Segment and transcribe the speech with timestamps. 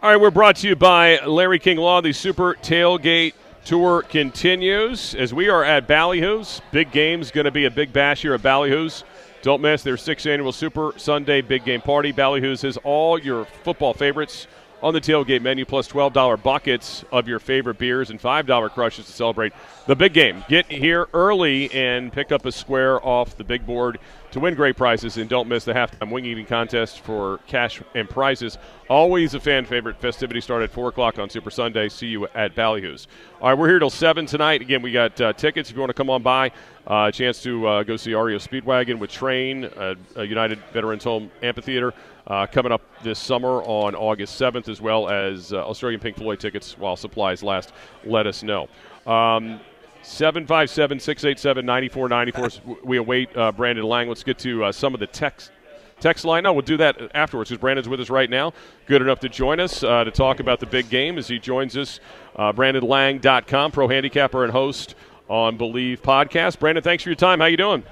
[0.00, 2.00] All right, we're brought to you by Larry King Law.
[2.00, 6.62] The Super Tailgate Tour continues as we are at Ballyhoo's.
[6.70, 9.02] Big game's going to be a big bash here at Ballyhoo's.
[9.42, 12.12] Don't miss their sixth annual Super Sunday Big Game Party.
[12.12, 14.46] Ballyhoo's has all your football favorites
[14.82, 19.12] on the tailgate menu, plus $12 buckets of your favorite beers and $5 crushes to
[19.12, 19.52] celebrate
[19.86, 20.44] the big game.
[20.48, 23.98] Get here early and pick up a square off the big board
[24.30, 25.16] to win great prizes.
[25.16, 28.58] And don't miss the halftime wing eating contest for cash and prizes.
[28.88, 29.96] Always a fan favorite.
[30.00, 31.88] Festivities start at 4 o'clock on Super Sunday.
[31.88, 33.08] See you at Ballyhoo's.
[33.40, 34.60] All right, we're here till 7 tonight.
[34.60, 36.52] Again, we got uh, tickets if you want to come on by.
[36.86, 41.30] Uh, a chance to uh, go see REO Speedwagon with Train, uh, United Veterans Home
[41.42, 41.92] Amphitheater.
[42.28, 46.38] Uh, coming up this summer on August 7th, as well as uh, Australian Pink Floyd
[46.38, 47.72] tickets while supplies last.
[48.04, 48.68] Let us know.
[49.06, 49.60] Um,
[50.02, 52.78] 757 687 9494.
[52.84, 54.08] We await uh, Brandon Lang.
[54.08, 55.52] Let's get to uh, some of the text.
[56.00, 56.44] Text line.
[56.44, 58.52] No, we'll do that afterwards because Brandon's with us right now.
[58.86, 61.76] Good enough to join us uh, to talk about the big game as he joins
[61.76, 61.98] us.
[62.36, 64.94] Uh, BrandonLang.com, pro handicapper and host
[65.28, 66.60] on Bleav podcast.
[66.60, 67.40] Brandon, thanks for your time.
[67.40, 67.82] How you doing?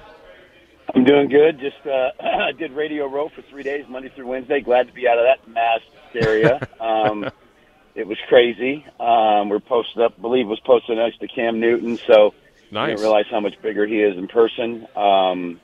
[0.93, 1.59] I'm doing good.
[1.59, 4.61] Just uh, I did Radio Row for three days, Monday through Wednesday.
[4.61, 5.81] Glad to be out of that mass
[6.13, 6.67] area.
[6.79, 7.29] Um,
[7.95, 8.85] it was crazy.
[8.99, 10.21] Um, we're posted up.
[10.21, 12.35] Bleav was posted next to Cam Newton, so
[12.71, 12.83] nice.
[12.83, 14.87] I didn't realize how much bigger he is in person.
[14.95, 15.59] Um,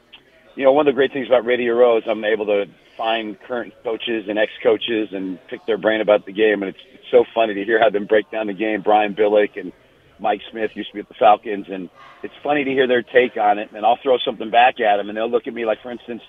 [0.56, 2.66] you know, one of the great things about Radio Row is I'm able to
[2.98, 7.12] find current coaches and ex-coaches and pick their brain about the game, and it's, it's
[7.12, 8.82] so funny to hear how them break down the game.
[8.82, 9.72] Brian Billick and
[10.24, 11.90] Mike Smith used to be at the Falcons, and
[12.24, 13.70] it's funny to hear their take on it.
[13.74, 16.22] And I'll throw something back at them, and they'll look at me like, for instance,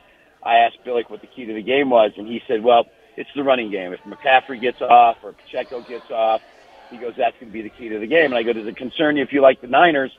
[0.43, 3.31] I asked Billick what the key to the game was, and he said, "Well, it's
[3.37, 3.95] the running game.
[3.95, 6.43] If McCaffrey gets off or Pacheco gets off,
[6.91, 8.67] he goes, that's going to be the key to the game." And I go, "Does
[8.67, 10.13] it concern you if you like the Niners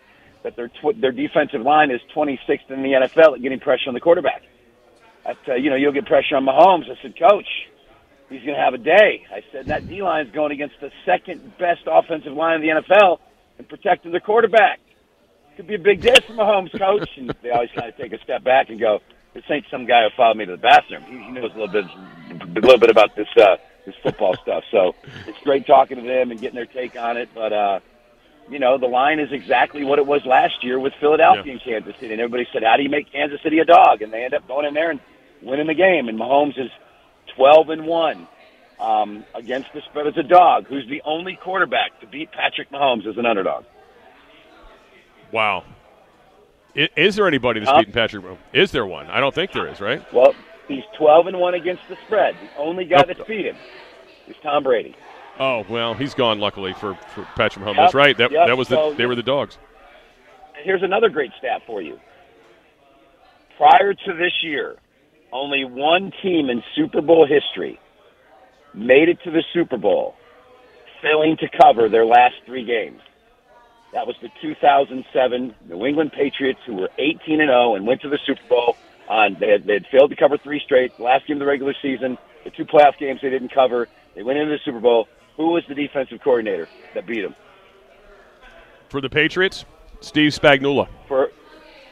[0.43, 3.93] that their tw- their defensive line is 26th in the NFL at getting pressure on
[3.93, 4.41] the quarterback?
[5.25, 7.47] That, uh, you know, you'll get pressure on Mahomes." I said, "Coach."
[8.27, 9.21] He's going to have a day.
[9.31, 12.81] I said that D line is going against the second best offensive line in the
[12.81, 13.19] NFL
[13.57, 14.79] and protecting the quarterback.
[15.55, 17.09] Could be a big day for Mahomes, coach.
[17.17, 19.01] And they always kind of take a step back and go,
[19.33, 21.03] "This ain't some guy who followed me to the bathroom.
[21.03, 21.85] He, he knows a little bit,
[22.41, 24.95] a little bit about this uh, this football stuff." So
[25.27, 27.29] it's great talking to them and getting their take on it.
[27.33, 27.79] But uh,
[28.49, 31.51] you know, the line is exactly what it was last year with Philadelphia yeah.
[31.53, 32.11] and Kansas City.
[32.11, 34.45] And everybody said, "How do you make Kansas City a dog?" And they end up
[34.49, 34.99] going in there and
[35.41, 36.09] winning the game.
[36.09, 36.69] And Mahomes is
[37.33, 38.27] twelve and one
[38.79, 43.07] um, against the spread as a dog, who's the only quarterback to beat Patrick Mahomes
[43.07, 43.65] as an underdog.
[45.31, 45.63] Wow.
[46.75, 48.37] Is there anybody that's beaten Patrick Mahomes?
[48.53, 49.07] Is there one?
[49.07, 50.01] I don't think there is, right?
[50.13, 50.35] Well,
[50.67, 52.35] he's 12 and 1 against the spread.
[52.35, 53.55] The only guy that's beat him
[54.27, 54.95] is Tom Brady.
[55.39, 57.75] Oh, well, he's gone luckily for, for Patrick Mahomes.
[57.75, 58.17] Yep, that's right.
[58.17, 58.47] That, yep.
[58.47, 59.57] that was the, so, they were the dogs.
[60.63, 61.99] Here's another great stat for you.
[63.57, 64.77] Prior to this year,
[65.31, 67.79] only one team in Super Bowl history
[68.75, 70.15] made it to the Super Bowl,
[71.01, 73.01] failing to cover their last three games.
[73.93, 78.09] That was the 2007 New England Patriots, who were 18 and 0 and went to
[78.09, 78.77] the Super Bowl.
[79.07, 80.99] On they had, they had failed to cover three straight.
[80.99, 83.87] last game of the regular season, the two playoff games they didn't cover.
[84.15, 85.07] They went into the Super Bowl.
[85.37, 87.35] Who was the defensive coordinator that beat them?
[88.89, 89.65] For the Patriots,
[89.99, 90.87] Steve Spagnuolo.
[91.07, 91.31] For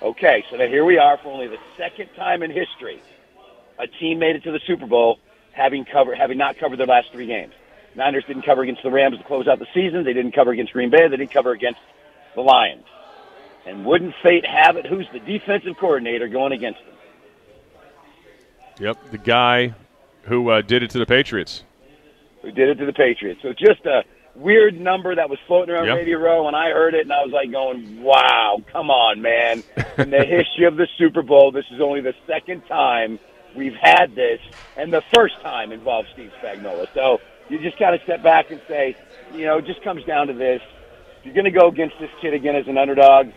[0.01, 3.01] okay, so now here we are for only the second time in history,
[3.79, 5.19] a team made it to the Super Bowl
[5.53, 7.53] having cover having not covered their last three games.
[7.95, 10.03] Niners didn't cover against the Rams to close out the season.
[10.03, 11.07] They didn't cover against Green Bay.
[11.07, 11.79] They didn't cover against
[12.35, 12.85] the Lions.
[13.65, 14.85] And wouldn't fate have it?
[14.85, 16.95] Who's the defensive coordinator going against them?
[18.79, 19.75] Yep, the guy
[20.23, 21.63] who uh, did it to the Patriots.
[22.41, 23.41] Who did it to the Patriots?
[23.41, 24.03] So just a
[24.35, 25.97] weird number that was floating around yep.
[25.97, 29.63] Radio Row, and I heard it, and I was like, going, "Wow, come on, man!"
[29.97, 33.19] In the history of the Super Bowl, this is only the second time
[33.55, 34.39] we've had this,
[34.77, 36.87] and the first time involved Steve Spagnuolo.
[36.93, 37.19] So
[37.49, 38.95] you just got to step back and say,
[39.33, 40.61] you know, it just comes down to this.
[41.23, 43.31] You're going to go against this kid again as an underdog.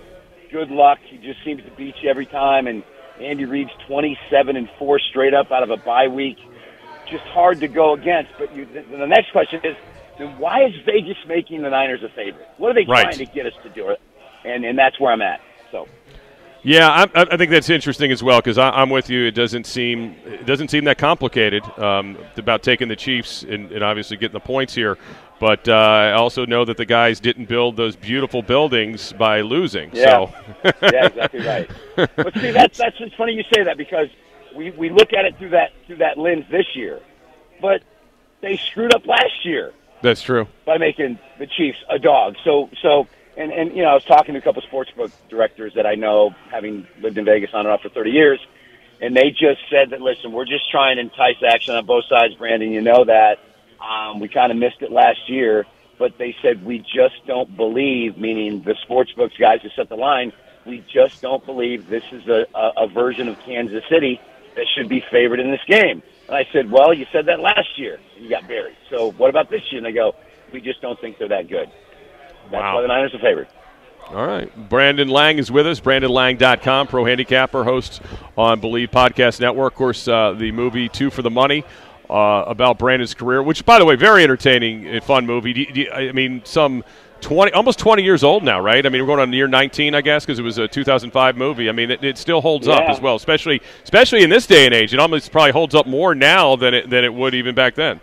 [0.51, 0.99] Good luck.
[1.05, 2.67] He just seems to beat you every time.
[2.67, 2.83] And
[3.21, 6.39] Andy Reid's 27 and four straight up out of a bye week.
[7.11, 8.33] Just hard to go against.
[8.39, 9.77] But you, the, the next question is,
[10.19, 12.49] then why is Vegas making the Niners a favorite?
[12.57, 13.03] What are they right.
[13.03, 14.01] trying to get us to do it?
[14.45, 15.41] And and that's where I'm at.
[15.71, 15.89] So.
[16.67, 19.25] Yeah, I, I, think that's interesting as well because I'm with you.
[19.25, 23.85] It doesn't seem it doesn't seem that complicated um, about taking the Chiefs and, and,
[23.85, 24.99] obviously getting the points here.
[25.39, 29.93] But uh, I also know that the guys didn't build those beautiful buildings by losing.
[29.93, 30.35] Yeah, so.
[30.83, 31.71] yeah, exactly right.
[31.95, 34.09] But see, that's that's it's funny you say that because
[34.57, 37.01] we we look at it through that through that lens this year,
[37.61, 37.81] but
[38.41, 39.73] they screwed up last year.
[40.03, 42.35] That's true by making the Chiefs a dog.
[42.43, 45.87] So so and and you know, I was talking to a couple sportsbook directors that
[45.87, 48.41] I know, having lived in Vegas on and off for 30 years,
[49.01, 52.35] and they just said that listen, we're just trying to entice action on both sides,
[52.35, 52.71] Brandon.
[52.73, 53.39] You know that,
[53.81, 55.67] Um, we kind of missed it last year,
[55.99, 59.97] but they said we just don't believe, meaning the sports books guys who set the
[59.97, 60.33] line,
[60.65, 64.21] we just don't believe this is a, a, a version of Kansas City
[64.57, 66.03] that should be favored in this game.
[66.27, 68.77] And I said, well, you said that last year, and you got buried.
[68.91, 69.79] So what about this year?
[69.79, 70.15] And they go,
[70.53, 71.71] we just don't think they're that good.
[72.51, 72.77] That's Wow.
[72.77, 73.49] why the Niners are favored.
[74.15, 74.69] All right.
[74.69, 75.81] Brandon Lang is with us.
[75.81, 78.01] BrandonLang.com, pro handicapper, host
[78.39, 79.73] on Bleav Podcast Network.
[79.73, 81.65] Of course, uh, the movie Two for the Money
[82.09, 85.53] uh, about Brandon's career, which, by the way, very entertaining and fun movie.
[85.53, 86.85] Do you- do you- I mean, some
[87.21, 88.87] 20, almost 20 years old now, right?
[88.87, 91.69] I mean, we're going on year 19, I guess, because it was a 2005 movie.
[91.69, 94.75] I mean, it, it still holds up as well, especially especially in this day and
[94.75, 94.95] age.
[94.95, 98.01] It almost probably holds up more now than it, than it would even back then.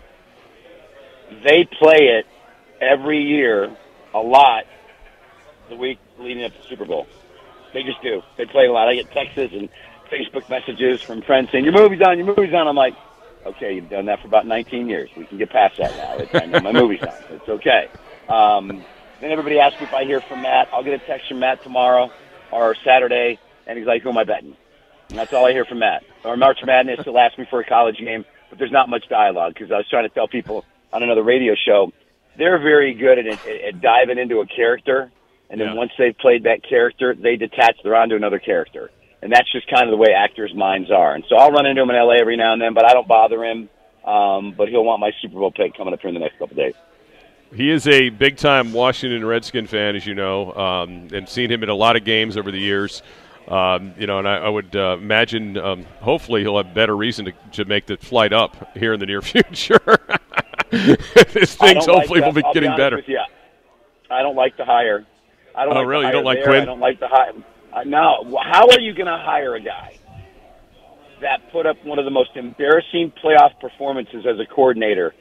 [1.44, 2.26] They play it
[2.82, 3.74] every year
[4.14, 4.64] a lot
[5.68, 7.06] the week leading up to Super Bowl.
[7.72, 8.22] They just do.
[8.36, 8.88] They play a lot.
[8.88, 9.68] I get texts and
[10.10, 12.68] Facebook messages from friends saying, your movie's on, your movie's on.
[12.68, 12.94] I'm like,
[13.44, 15.10] okay, you've done that for about 19 years.
[15.16, 15.96] We can get past that
[16.32, 16.40] now.
[16.40, 17.14] I know my movie's on.
[17.30, 17.88] It's okay.
[18.28, 18.84] Um,
[19.20, 20.68] then everybody asks me if I hear from Matt.
[20.72, 22.10] I'll get a text from Matt tomorrow
[22.52, 24.56] or Saturday, and he's like, who am I betting?
[25.10, 26.04] And that's all I hear from Matt.
[26.24, 29.54] Or March Madness, he'll ask me for a college game, but there's not much dialogue
[29.54, 31.92] because I was trying to tell people on another radio show,
[32.38, 35.10] they're very good at, at, at diving into a character,
[35.50, 35.74] and then Yeah.
[35.74, 38.90] once they've played that character, they detach, they're onto another character.
[39.22, 41.14] And that's just kind of the way actors' minds are.
[41.14, 43.08] And so I'll run into him in LA every now and then, but I don't
[43.08, 43.68] bother him.
[44.04, 46.50] Um, but he'll want my Super Bowl pick coming up here in the next couple
[46.52, 46.74] of days.
[47.54, 51.62] He is a big time Washington Redskin fan, as you know, um, and seen him
[51.62, 53.02] in a lot of games over the years.
[53.48, 57.24] Um, you know, and I, I would uh, imagine, um, hopefully, he'll have better reason
[57.26, 59.78] to, to make the flight up here in the near future.
[61.32, 63.02] His I things hopefully like will be I'll getting honest better.
[63.06, 63.20] you.
[64.10, 65.06] I don't like to hire.
[65.54, 66.06] I don't Oh, like really?
[66.06, 66.46] You don't like there.
[66.46, 66.62] Quinn?
[66.62, 67.32] I don't like to hire.
[67.72, 68.38] Uh, no.
[68.44, 69.98] How are you going to hire a guy
[71.20, 75.14] that put up one of the most embarrassing playoff performances as a coordinator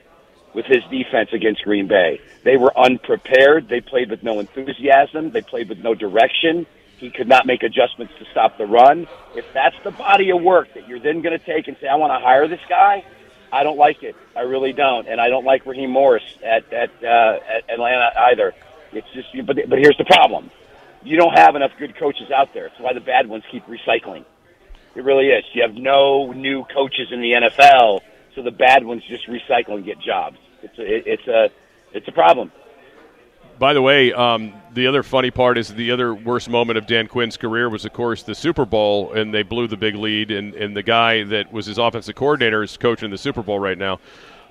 [0.53, 2.19] with his defense against Green Bay?
[2.43, 3.69] They were unprepared.
[3.69, 5.31] They played with no enthusiasm.
[5.31, 6.65] They played with no direction.
[6.97, 9.07] He could not make adjustments to stop the run.
[9.35, 11.95] If that's the body of work that you're then going to take and say, I
[11.95, 13.03] want to hire this guy,
[13.53, 14.15] I don't like it.
[14.35, 18.53] I really don't, and I don't like Raheem Morris at at, uh, at Atlanta either.
[18.91, 20.49] It's just, but but here's the problem:
[21.03, 22.65] you don't have enough good coaches out there.
[22.65, 24.25] It's why the bad ones keep recycling.
[24.95, 25.45] It really is.
[25.53, 28.01] You have no new coaches in the NFL,
[28.33, 30.37] so the bad ones just recycle and get jobs.
[30.63, 31.49] It's a, it's a
[31.93, 32.51] it's a problem.
[33.63, 37.07] By the way, um, the other funny part is the other worst moment of Dan
[37.07, 40.53] Quinn's career was, of course, the Super Bowl, and they blew the big lead, and,
[40.53, 44.01] and the guy that was his offensive coordinator is coaching the Super Bowl right now,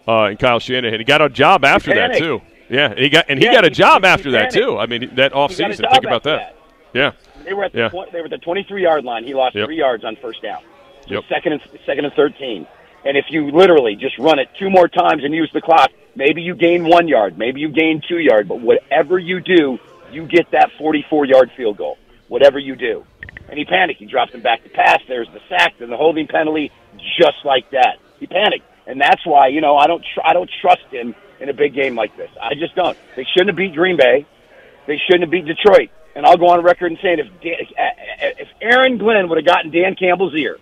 [0.09, 0.99] uh, and Kyle Shanahan.
[0.99, 2.41] He got a job after that too.
[2.71, 4.55] Yeah, he got and he Yeah, got a he- job he after that panicked.
[4.55, 4.79] too.
[4.79, 5.91] I mean, that off He got a season.
[5.93, 6.57] Think about after that.
[6.95, 7.11] Yeah,
[7.45, 7.89] They were at the Yeah.
[7.91, 9.25] twen- they were at the 23 yard line.
[9.25, 9.67] He lost Yep.
[9.67, 10.63] three yards on first down.
[11.07, 11.25] So Yep.
[11.29, 12.67] Second and second and 13.
[13.05, 16.43] And if you literally just run it two more times and use the clock, maybe
[16.43, 19.79] you gain one yard, maybe you gain two yard, but whatever you do,
[20.11, 21.99] you get that 44 yard field goal.
[22.29, 23.05] Whatever you do.
[23.49, 23.99] And he panicked.
[23.99, 25.01] He dropped him back to pass.
[25.07, 26.71] There's the sack, then the holding penalty,
[27.19, 27.99] just like that.
[28.19, 31.49] He panicked, and that's why you know I don't tr- I don't trust him in
[31.49, 32.31] a big game like this.
[32.41, 32.97] I just don't.
[33.17, 34.25] They shouldn't have beat Green Bay.
[34.87, 35.91] They shouldn't have beat Detroit.
[36.15, 39.71] And I'll go on record and saying if Dan, if Aaron Glenn would have gotten
[39.71, 40.59] Dan Campbell's ear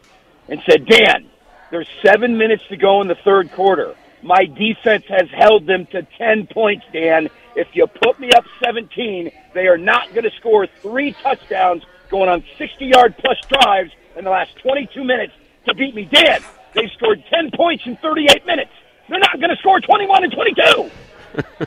[0.49, 1.29] and said, Dan,
[1.71, 3.95] there's seven minutes to go in the third quarter.
[4.23, 7.29] My defense has held them to 10 points, Dan.
[7.57, 12.29] If you put me up 17, they are not going to score three touchdowns going
[12.29, 15.33] on 60 yard plus drives in the last 22 minutes
[15.67, 16.05] to beat me.
[16.05, 16.43] Dan,
[16.75, 18.71] they've scored 10 points in 38 minutes.
[19.09, 20.91] They're not going to score 21 and 22.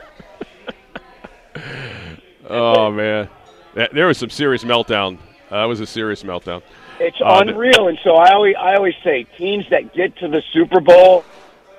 [2.46, 3.28] Oh man,
[3.74, 5.16] that, there was some serious meltdown.
[5.50, 6.62] Uh, that was a serious meltdown.
[7.00, 10.42] It's Uh, unreal, and so I always I always say teams that get to the
[10.52, 11.24] Super Bowl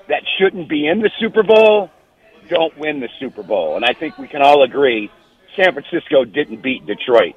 [0.08, 1.90] that shouldn't be in the Super Bowl
[2.48, 5.12] don't win the Super Bowl, and I think we can all agree
[5.56, 7.36] San Francisco didn't beat Detroit.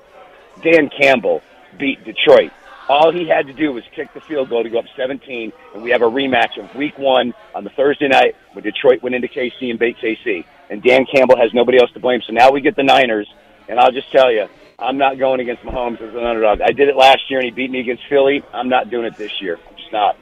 [0.62, 1.42] Dan Campbell
[1.78, 2.52] beat Detroit.
[2.88, 5.82] All he had to do was kick the field goal to go up 17, and
[5.82, 9.28] we have a rematch of Week One on the Thursday night when Detroit went into
[9.28, 10.44] KC and beat KC.
[10.70, 12.20] And Dan Campbell has nobody else to blame.
[12.26, 13.28] So now we get the Niners,
[13.68, 14.48] and I'll just tell you,
[14.78, 16.60] I'm not going against Mahomes as an underdog.
[16.62, 18.42] I did it last year, and he beat me against Philly.
[18.54, 19.58] I'm not doing it this year.
[19.68, 20.16] I'm just not.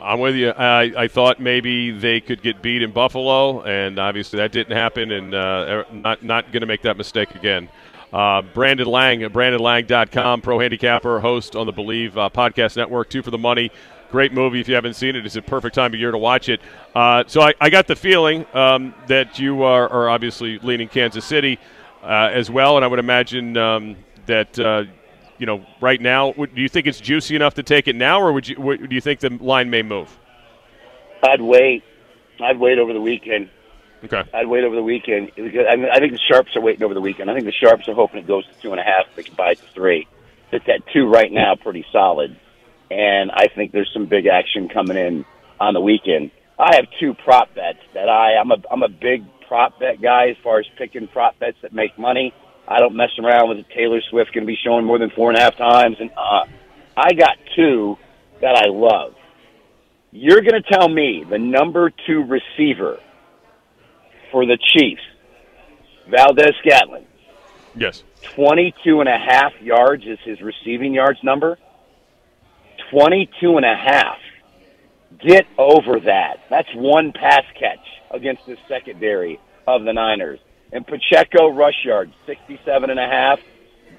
[0.00, 0.50] I'm with you.
[0.50, 5.10] I, I thought maybe they could get beat in Buffalo, and obviously that didn't happen,
[5.12, 7.68] and uh, not not going to make that mistake again.
[8.12, 13.10] Uh, Brandon Lang, BrandonLang.com, pro handicapper, host on the Bleav uh, Podcast Network.
[13.10, 13.72] Two for the money.
[14.12, 14.60] Great movie.
[14.60, 16.60] If you haven't seen it, it's a perfect time of year to watch it.
[16.94, 21.24] Uh, so I, I got the feeling um, that you are, are obviously leaning Kansas
[21.24, 21.58] City
[22.04, 23.96] uh, as well, and I would imagine um,
[24.26, 24.84] that uh,
[25.38, 26.32] you know right now.
[26.36, 28.88] Would, do you think it's juicy enough to take it now, or would you would,
[28.88, 30.16] do you think the line may move?
[31.22, 31.82] I'd wait.
[32.40, 33.48] I'd wait over the weekend.
[34.04, 34.22] Okay.
[34.34, 36.92] I'd wait over the weekend because I, mean, I think the sharps are waiting over
[36.92, 37.30] the weekend.
[37.30, 39.06] I think the sharps are hoping it goes to two and a half.
[39.16, 40.06] They can buy it to three.
[40.52, 42.38] It's at two right now, pretty solid.
[42.90, 45.24] And I think there's some big action coming in
[45.58, 46.30] on the weekend.
[46.58, 50.28] I have two prop bets that I I'm a I'm a big prop bet guy
[50.28, 52.34] as far as picking prop bets that make money.
[52.66, 55.38] I don't mess around with Taylor Swift going to be showing more than four and
[55.38, 56.44] a half times, and uh,
[56.96, 57.96] I got two
[58.40, 59.14] that I love.
[60.12, 63.00] You're going to tell me the number two receiver
[64.30, 65.02] for the Chiefs,
[66.08, 67.06] Valdes Scantling.
[67.76, 68.02] Yes.
[68.34, 71.58] 22 and a half yards is his receiving yards number.
[72.90, 74.18] 22 and a half.
[75.20, 76.44] Get over that.
[76.48, 80.40] That's one pass catch against the secondary of the Niners.
[80.74, 83.40] And Pacheco rush yards, 67 and a half.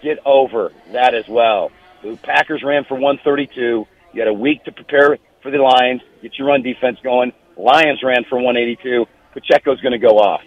[0.03, 1.71] Get over that as well.
[2.03, 3.87] The Packers ran for 132.
[4.13, 7.31] You had a week to prepare for the Lions, get your run defense going.
[7.55, 9.05] Lions ran for 182.
[9.33, 10.41] Pacheco's going to go off.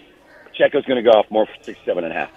[0.47, 2.31] Pacheco's going to go off more for 67 and a half.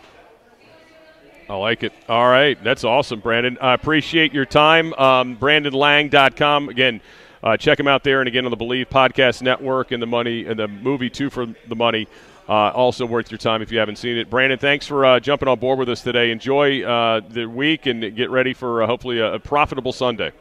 [1.50, 1.92] I like it.
[2.08, 2.62] All right.
[2.64, 3.58] That's awesome, Brandon.
[3.60, 4.94] I appreciate your time.
[4.94, 6.70] Um, BrandonLang.com.
[6.70, 7.02] Again,
[7.44, 8.22] uh, check him out there.
[8.22, 11.48] And again, on the Bleav Podcast Network and the money and the movie, Two for
[11.68, 12.08] the Money.
[12.50, 14.30] Uh, also worth your time if you haven't seen it.
[14.30, 16.32] Brandon, thanks for uh, jumping on board with us today.
[16.32, 20.32] Enjoy uh, the week and get ready for uh, hopefully a, a, profitable Sunday.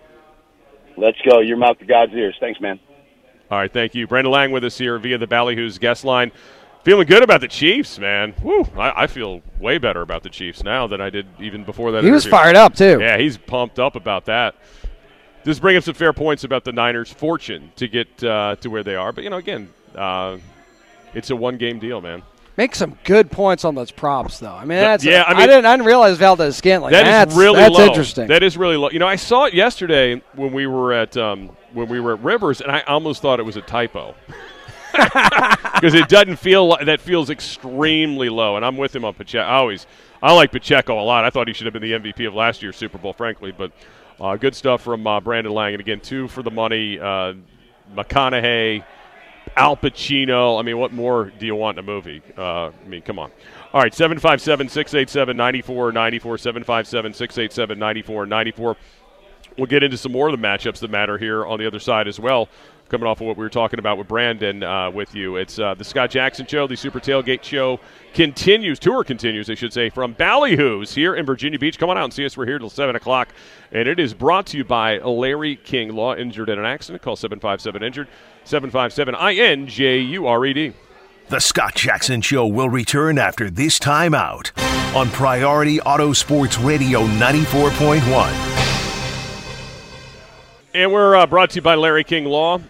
[0.96, 1.40] Let's go.
[1.40, 2.34] Your mouth to God's ears.
[2.40, 2.80] Thanks, man.
[3.50, 4.06] All right, thank you.
[4.06, 6.32] Brandon Lang with us here via the Ballyhoo's guest line.
[6.82, 8.34] Feeling good about the Chiefs, man.
[8.42, 11.92] Woo, I, I, feel way better about the Chiefs now than I did even before
[11.92, 12.02] that.
[12.02, 12.14] He interview.
[12.14, 12.98] was fired up too.
[13.00, 14.54] Yeah, he's pumped up about that.
[15.44, 18.82] Just bring up some fair points about the Niners' fortune to get uh, to where
[18.82, 19.12] they are.
[19.12, 20.38] But you know, again, uh,
[21.14, 22.22] it's a one-game deal, man.
[22.56, 24.52] Make some good points on those props, though.
[24.52, 25.24] I mean, that's yeah.
[25.26, 26.92] I, mean, I didn't, I didn't realize Valdes Scantling.
[26.92, 27.86] That that's, is really that's low.
[27.86, 28.26] interesting.
[28.26, 28.90] That is really low.
[28.90, 32.22] You know, I saw it yesterday when we were at um, when we were at
[32.22, 34.14] Rivers, and I almost thought it was a typo.
[34.92, 38.56] because it doesn't feel like, that feels extremely low.
[38.56, 39.44] And I'm with him on Pacheco.
[39.44, 39.86] I always
[40.22, 41.24] I like Pacheco a lot.
[41.24, 43.52] I thought he should have been the MVP of last year's Super Bowl, frankly.
[43.52, 43.72] But
[44.20, 45.74] uh, good stuff from uh, Brandon Lang.
[45.74, 46.98] And again, two for the money.
[46.98, 47.34] Uh,
[47.94, 48.84] McConaughey,
[49.56, 50.58] Al Pacino.
[50.58, 52.22] I mean, what more do you want in a movie?
[52.36, 53.30] Uh, I mean, come on.
[53.72, 56.38] All right, 757 687 9494.
[56.38, 58.76] 757 687 9494.
[59.56, 62.08] We'll get into some more of the matchups that matter here on the other side
[62.08, 62.48] as well
[62.90, 65.36] coming off of what we were talking about with Brandon uh, with you.
[65.36, 67.78] It's uh, the Scott Jackson Show, the Super Tailgate Show
[68.12, 71.78] continues, tour continues, I should say, from Ballyhoo's here in Virginia Beach.
[71.78, 72.36] Come on out and see us.
[72.36, 73.28] We're here till 7 o'clock.
[73.70, 76.16] And it is brought to you by Larry King Law.
[76.16, 78.08] Injured in an accident, call 757 Injured,
[78.44, 80.72] 757 I N J U R E D.
[81.28, 84.50] The Scott Jackson Show will return after this timeout
[84.96, 88.50] on Priority Auto Sports Radio 94.1.
[90.74, 92.60] And we're uh, brought to you by Larry King Law.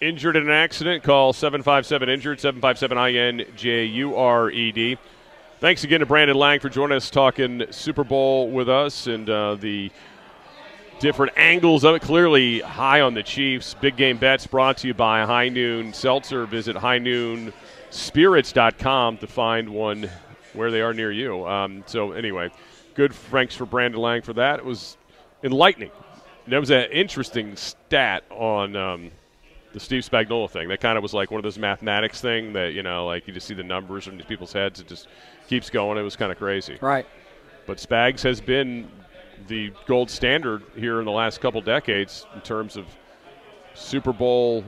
[0.00, 4.98] Injured in an accident, call 757 Injured, 757 I N J U R E D.
[5.58, 9.54] Thanks again to Brandon Lang for joining us talking Super Bowl with us and uh,
[9.54, 9.90] the
[11.00, 12.02] different angles of it.
[12.02, 13.72] Clearly high on the Chiefs.
[13.74, 16.46] Big game bets brought to you by High Noon Seltzer.
[16.46, 20.08] Visit highnoonspirits.com to find one
[20.52, 21.46] where they are near you.
[21.46, 22.50] Um, so, anyway,
[22.94, 24.58] good thanks for Brandon Lang for that.
[24.58, 24.96] It was
[25.42, 25.90] enlightening.
[26.48, 28.76] That was an interesting stat on.
[28.76, 29.10] Um,
[29.76, 30.68] the Steve Spagnuolo thing.
[30.68, 33.34] That kind of was like one of those mathematics thing that you know, like you
[33.34, 34.80] just see the numbers in these people's heads.
[34.80, 35.06] It just
[35.48, 35.98] keeps going.
[35.98, 36.78] It was kind of crazy.
[36.80, 37.06] Right.
[37.66, 38.88] But Spags has been
[39.48, 42.86] the gold standard here in the last couple decades in terms of
[43.74, 44.64] Super Bowl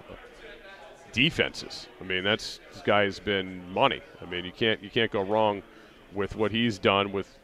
[1.12, 1.86] defenses.
[2.00, 4.00] I mean, that's this guy has been money.
[4.20, 5.62] I mean, you can't you can't go wrong
[6.12, 7.38] with what he's done with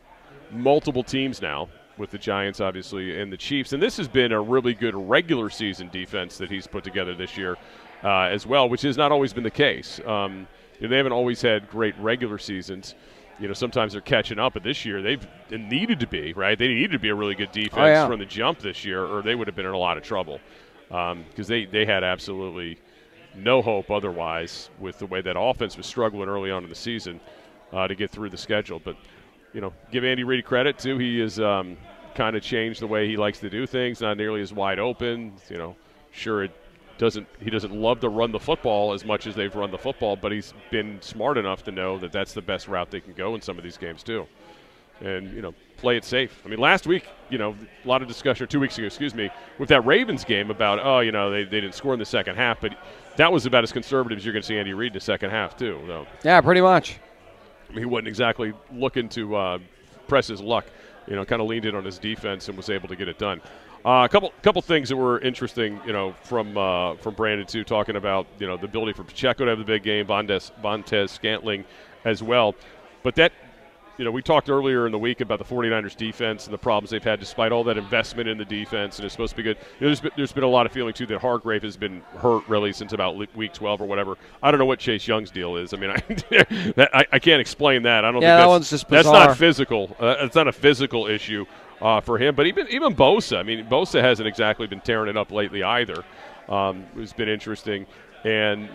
[0.51, 3.73] multiple teams now with the Giants, obviously, and the Chiefs.
[3.73, 7.37] And this has been a really good regular season defense that he's put together this
[7.37, 7.57] year
[8.03, 10.01] uh, as well, which has not always been the case.
[10.07, 10.47] Um,
[10.81, 12.95] they haven't always had great regular seasons.
[13.39, 16.59] You know, sometimes they're catching up, but this year they've needed to be right.
[16.59, 18.07] They needed to be a really good defense oh, yeah.
[18.07, 20.41] from the jump this year, or they would have been in a lot of trouble
[20.89, 22.79] because um, they they had absolutely
[23.35, 27.21] no hope otherwise with the way that offense was struggling early on in the season
[27.73, 28.81] uh, to get through the schedule.
[28.83, 28.97] But
[29.53, 30.99] you know, give Andy Reid credit too.
[30.99, 31.77] He is um,
[32.15, 34.01] kind of changed the way he likes to do things.
[34.01, 35.33] Not nearly as wide open.
[35.51, 35.77] You know,
[36.13, 36.53] sure it
[36.99, 37.27] doesn't.
[37.41, 40.33] He doesn't love to run the football as much as they've run the football, but
[40.33, 43.41] he's been smart enough to know that that's the best route they can go in
[43.41, 44.27] some of these games too.
[45.01, 46.41] And you know, play it safe.
[46.45, 49.15] I mean, last week, you know, a lot of discussion, or two weeks ago, excuse
[49.15, 52.05] me, with that Ravens game about, oh, you know, they, they didn't score in the
[52.05, 52.77] second half, but
[53.17, 55.31] that was about as conservative as you're going to see Andy Reid in the second
[55.31, 55.81] half too.
[55.87, 56.07] Though.
[56.23, 56.99] Yeah, pretty much
[57.79, 59.59] he wasn't exactly looking to uh,
[60.07, 60.67] press his luck.
[61.07, 63.19] You know, kind of leaned in on his defense and was able to get it
[63.19, 63.43] done.
[63.85, 67.65] Uh, a couple couple things that were interesting, you know, from uh, from Brandon too,
[67.65, 71.11] talking about you know the ability for Pacheco to have the big game, Vontaze, Vontaze
[71.11, 71.65] Scantling
[72.05, 72.55] as well.
[73.03, 73.33] But that
[73.99, 76.91] you know, we talked earlier in the week about the 49ers defense and the problems
[76.91, 79.57] they've had despite all that investment in the defense, and it's supposed to be good.
[79.79, 82.01] You know, there's, been, there's been a lot of feeling, too, that Hargrave has been
[82.19, 84.17] hurt really since about week 12 or whatever.
[84.43, 85.73] I don't know what Chase Young's deal is.
[85.73, 85.97] I mean, I,
[86.77, 88.05] that, I, I, can't explain that.
[88.05, 89.13] I don't yeah, think that one's just bizarre.
[89.13, 89.97] That's not physical.
[90.01, 91.47] Uh, it's not a physical issue
[91.81, 92.35] uh, for him.
[92.35, 96.05] But even, even Bosa, I mean, Bosa hasn't exactly been tearing it up lately either.
[96.49, 97.87] Um, it's been interesting.
[98.25, 98.69] And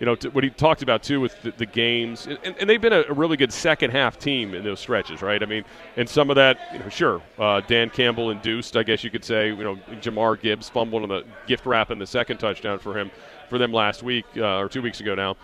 [0.00, 2.80] you know, t- what he talked about too with the, the games, and, and, they've
[2.80, 5.42] been a, really good second half team in those stretches, right?
[5.42, 5.64] I mean,
[5.96, 9.24] and some of that, you know, sure, uh, Dan Campbell induced, I guess you could
[9.24, 12.96] say, you know, Jahmyr Gibbs fumbled on the gift wrap in the second touchdown for
[12.96, 13.10] him,
[13.48, 15.36] for them last week uh, or two weeks ago now.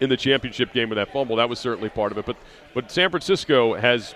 [0.00, 2.26] In the championship game with that fumble, that was certainly part of it.
[2.26, 2.36] But
[2.74, 4.14] but San Francisco has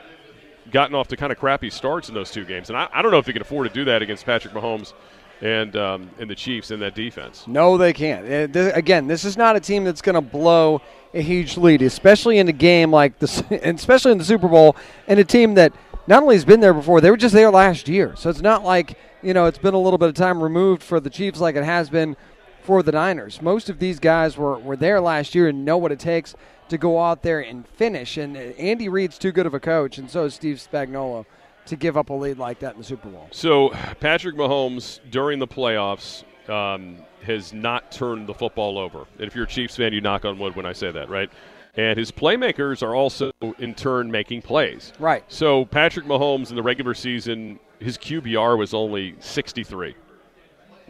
[0.70, 3.10] gotten off to kind of crappy starts in those two games, and I, I don't
[3.10, 4.92] know if they can afford to do that against Patrick Mahomes
[5.40, 7.44] and um, and the Chiefs in that defense.
[7.46, 8.24] No, they can't.
[8.24, 10.82] Uh, th- again, this is not a team that's going to blow
[11.14, 14.76] a huge lead, especially in a game like this, and especially in the Super Bowl,
[15.06, 15.72] and a team that
[16.06, 18.14] not only has been there before, they were just there last year.
[18.16, 21.00] So it's not like you know it's been a little bit of time removed for
[21.00, 22.16] the Chiefs like it has been
[22.62, 23.40] for the Niners.
[23.42, 26.34] Most of these guys were were there last year and know what it takes
[26.68, 28.16] to go out there and finish.
[28.16, 31.26] And uh, Andy Reid's too good of a coach, and so is Steve Spagnuolo
[31.66, 33.28] to give up a lead like that in the Super Bowl.
[33.30, 39.06] So Patrick Mahomes during the playoffs um, has not turned the football over.
[39.18, 41.30] And if you're a Chiefs fan, you knock on wood when I say that, right?
[41.76, 44.92] And his playmakers are also in turn making plays.
[44.98, 45.24] Right.
[45.28, 49.94] So Patrick Mahomes in the regular season, his QBR was only 63,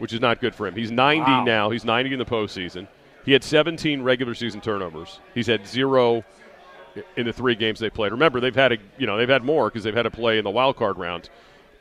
[0.01, 0.73] which is not good for him.
[0.73, 1.43] He's 90 wow.
[1.43, 1.69] now.
[1.69, 2.87] He's 90 in the postseason.
[3.23, 5.19] He had 17 regular season turnovers.
[5.35, 6.23] He's had zero
[7.15, 8.11] in the three games they played.
[8.11, 10.43] Remember, they've had a you know they've had more because they've had to play in
[10.43, 11.29] the wild card round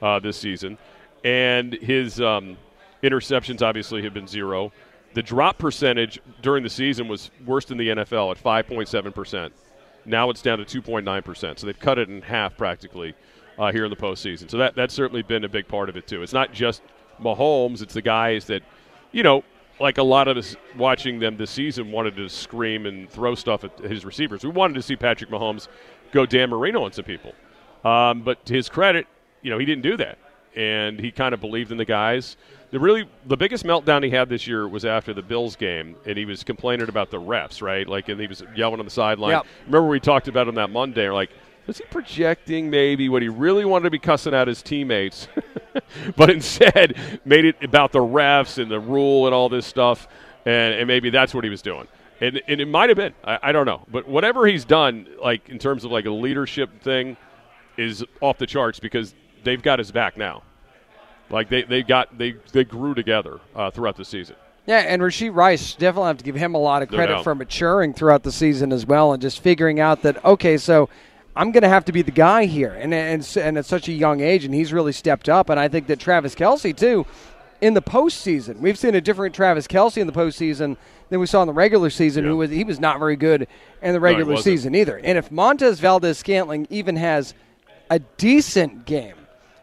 [0.02, 0.76] uh, this season,
[1.24, 2.58] and his um,
[3.02, 4.70] interceptions obviously have been zero.
[5.14, 9.54] The drop percentage during the season was worse than the NFL at 5.7 percent.
[10.04, 11.58] Now it's down to 2.9 percent.
[11.58, 13.14] So they've cut it in half practically
[13.58, 14.50] uh, here in the postseason.
[14.50, 16.22] So that that's certainly been a big part of it too.
[16.22, 16.82] It's not just
[17.22, 18.62] Mahomes; it's the guys that
[19.12, 19.44] you know
[19.80, 23.64] like a lot of us watching them this season wanted to scream and throw stuff
[23.64, 24.44] at his receivers.
[24.44, 25.68] We wanted to see Patrick Mahomes
[26.12, 27.32] go Dan Marino on some people.
[27.82, 29.06] Um, but to his credit,
[29.40, 30.18] you know, he didn't do that.
[30.54, 32.36] And he kind of believed in the guys.
[32.72, 36.18] The really the biggest meltdown he had this year was after the Bills game, and
[36.18, 37.86] he was complaining about the refs, right?
[37.88, 39.30] Like, and he was yelling on the sideline.
[39.30, 39.46] Yep.
[39.66, 41.08] Remember we talked about him that Monday?
[41.08, 41.30] Like,
[41.70, 45.28] was he projecting maybe what he really wanted to be cussing out his teammates,
[46.16, 50.08] but instead made it about the refs and the rule and all this stuff,
[50.44, 51.86] and, and maybe that's what he was doing.
[52.20, 53.14] And, and it might have been.
[53.22, 53.82] I, I, don't know.
[53.86, 57.16] But whatever he's done, like in terms of like a leadership thing,
[57.76, 60.42] is off the charts because they've got his back now.
[61.30, 64.34] Like they, they got they they grew together uh, throughout the season.
[64.66, 67.36] Yeah, and Rashee Rice definitely have to give him a lot of credit no for
[67.36, 70.88] maturing throughout the season as well, and just figuring out that okay, so
[71.40, 72.74] I'm going to have to be the guy here.
[72.74, 75.48] And, and, and at such a young age, and he's really stepped up.
[75.48, 77.06] And I think that Travis Kelce, too,
[77.62, 80.76] in the postseason, we've seen a different Travis Kelce in the postseason
[81.08, 82.30] than we saw in the regular season, yeah.
[82.30, 83.48] who was, he was not very good
[83.80, 84.98] in the regular no, season either.
[84.98, 87.32] And if Montez Valdes Scantling even has
[87.88, 89.16] a decent game,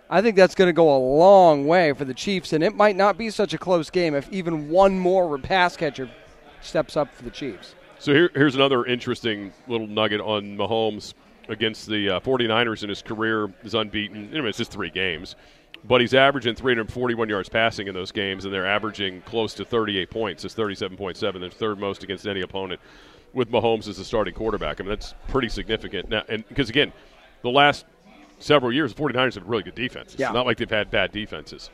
[0.09, 2.95] I think that's going to go a long way for the Chiefs, and it might
[2.95, 6.09] not be such a close game if even one more pass catcher
[6.59, 7.75] steps up for the Chiefs.
[7.99, 11.13] So here, here's another interesting little nugget on Mahomes
[11.49, 14.29] against the uh, 49ers in his career is unbeaten.
[14.31, 15.35] Anyway, it's just three games.
[15.83, 20.09] But he's averaging 341 yards passing in those games, and they're averaging close to 38
[20.09, 20.43] points.
[20.43, 21.39] It's 37.7.
[21.39, 22.81] They're third most against any opponent
[23.33, 24.79] with Mahomes as the starting quarterback.
[24.79, 26.09] I mean, that's pretty significant.
[26.09, 26.91] Now, and because, again,
[27.43, 27.85] the last
[28.39, 30.19] several years, the 49ers have really good defenses.
[30.19, 30.27] Yeah.
[30.27, 31.69] It's not like they've had bad defenses.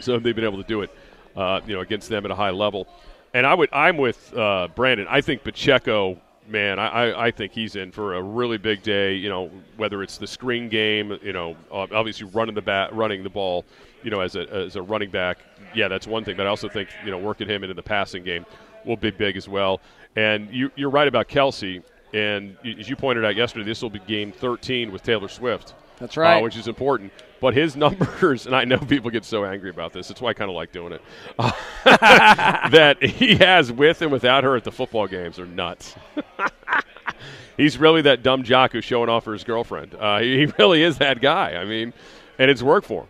[0.00, 0.90] So they've been able to do it,
[1.34, 2.86] uh, you know, against them at a high level.
[3.34, 5.06] And I would, I'm with uh, Brandon.
[5.08, 9.14] I think Pacheco man, I, I think he's in for a really big day.
[9.14, 13.30] You know, whether it's the screen game, you know, obviously running the bat, running the
[13.30, 13.64] ball,
[14.02, 15.38] you know, as a as a running back.
[15.74, 16.36] Yeah, that's one thing.
[16.36, 18.46] But I also think you know working him into the passing game
[18.84, 19.80] will be big as well.
[20.16, 21.82] And you, you're right about Kelce.
[22.14, 25.74] And as you pointed out yesterday, this will be game 13 with Taylor Swift.
[25.98, 26.38] That's right.
[26.38, 27.12] Uh, which is important.
[27.40, 30.34] But his numbers, and I know people get so angry about this, that's why I
[30.34, 31.02] kind of like doing it,
[31.84, 35.94] that he has with and without her at the football games are nuts.
[37.56, 39.94] He's really that dumb jock who's showing off for his girlfriend.
[39.94, 41.54] Uh, he, really is that guy.
[41.54, 41.92] I mean,
[42.38, 43.08] and it's worked for him.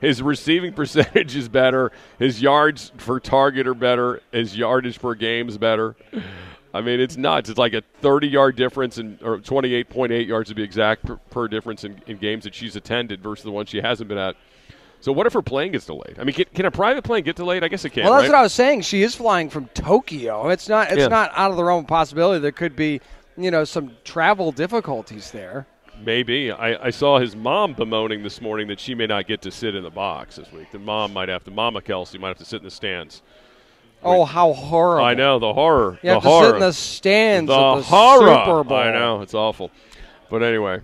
[0.00, 1.92] His receiving percentage is better.
[2.18, 4.20] His yards per target are better.
[4.32, 5.94] His yardage per game is better.
[6.74, 7.48] I mean, it's nuts.
[7.48, 11.46] It's like a 30 yard difference, in, or 28.8 yards to be exact per, per
[11.46, 14.34] difference in, in, games that she's attended versus the ones she hasn't been at.
[15.00, 16.16] So what if her plane gets delayed?
[16.18, 17.62] I mean, can, can a private plane get delayed?
[17.62, 18.02] I guess it can.
[18.02, 18.30] Well, that's right?
[18.30, 18.80] what I was saying.
[18.80, 20.48] She is flying from Tokyo.
[20.48, 20.90] It's not.
[20.90, 21.08] It's Yeah.
[21.08, 22.40] not out of the realm of possibility.
[22.40, 23.00] There could be,
[23.36, 25.68] you know, some travel difficulties there.
[26.02, 26.50] Maybe.
[26.50, 29.76] I, I saw his mom bemoaning this morning that she may not get to sit
[29.76, 30.72] in the box this week.
[30.72, 33.22] The mom might have to, Mama Kelce might have to sit in the stands.
[34.04, 35.04] Oh, how horrible!
[35.04, 35.98] I know the horror.
[36.02, 36.46] You have the to horror.
[36.46, 38.44] sit in the stands the of the horror.
[38.44, 38.78] Super Bowl.
[38.78, 39.70] I know it's awful,
[40.30, 40.80] but anyway,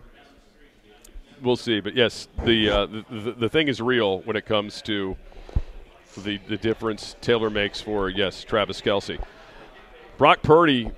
[1.42, 1.80] we'll see.
[1.80, 5.16] But yes, the, uh, the, the the thing is real when it comes to
[6.18, 9.22] the the difference Taylor makes for yes Travis Kelce,
[10.18, 10.90] Brock Purdy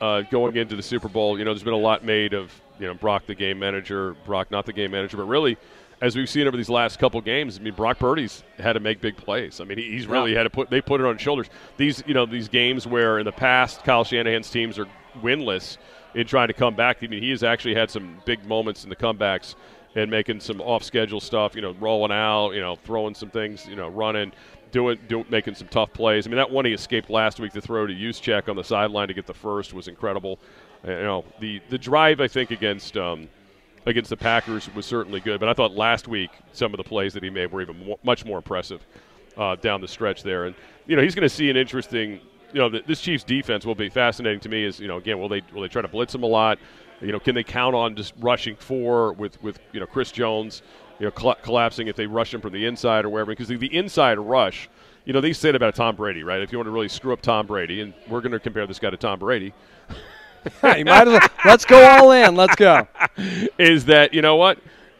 [0.00, 1.38] uh, going into the Super Bowl.
[1.38, 4.50] You know, there's been a lot made of you know Brock the game manager, Brock
[4.50, 5.56] not the game manager, but really.
[6.00, 9.00] As we've seen over these last couple games, I mean, Brock Purdy's had to make
[9.00, 9.60] big plays.
[9.60, 11.48] I mean, he's really had to put they put it on his shoulders.
[11.76, 14.86] These, you know, these games where in the past Kyle Shanahan's teams are
[15.22, 15.76] winless
[16.14, 16.98] in trying to come back.
[17.02, 19.56] I mean, he has actually had some big moments in the comebacks
[19.96, 21.56] and making some off schedule stuff.
[21.56, 24.32] You know, rolling out, you know, throwing some things, you know, running,
[24.70, 26.28] doing, doing making some tough plays.
[26.28, 29.08] I mean, that one he escaped last week to throw to Juszczyk on the sideline
[29.08, 30.38] to get the first was incredible.
[30.84, 32.96] You know, the the drive I think against.
[32.96, 33.28] Um,
[33.88, 37.14] against the Packers was certainly good, but I thought last week some of the plays
[37.14, 38.84] that he made were even more, much more impressive
[39.36, 40.44] uh, down the stretch there.
[40.44, 40.54] And
[40.86, 42.20] you know he's going to see an interesting.
[42.52, 44.64] You know th- this Chiefs defense will be fascinating to me.
[44.64, 46.58] Is you know again will they will they try to blitz him a lot?
[47.00, 50.62] You know can they count on just rushing four with with you know Chris Jones?
[50.98, 53.56] You know colla- collapsing if they rush him from the inside or wherever because the,
[53.56, 54.68] the inside rush.
[55.04, 56.42] You know they said about Tom Brady, right?
[56.42, 58.78] If you want to really screw up Tom Brady, and we're going to compare this
[58.78, 59.54] guy to Tom Brady,
[60.76, 61.28] you might as well.
[61.44, 62.34] Let's go all in.
[62.36, 62.86] Let's go.
[63.58, 64.58] is that you know what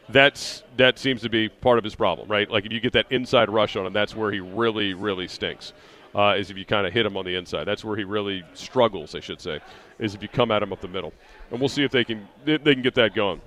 [0.09, 3.07] that's that seems to be part of his problem right like if you get that
[3.11, 5.72] inside rush on him that's where he really really stinks
[6.14, 8.42] uh, is if you kind of hit him on the inside that's where he really
[8.55, 9.61] struggles i should say
[9.98, 11.12] is if you come at him up the middle
[11.51, 13.40] and we'll see if they can they, they can get that going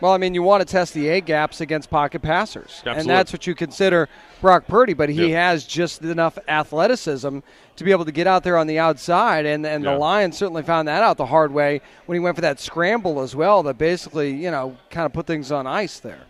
[0.00, 3.00] Well, I mean, you want to test the A gaps against pocket passers, Absolutely.
[3.00, 4.08] and that's what you consider
[4.40, 4.94] Brock Purdy.
[4.94, 5.50] But he Yeah.
[5.50, 7.40] has just enough athleticism
[7.76, 9.92] to be able to get out there on the outside, and and Yeah.
[9.94, 13.20] the Lions certainly found that out the hard way when he went for that scramble
[13.20, 13.64] as well.
[13.64, 16.20] That basically, you know, kind of put things on ice there.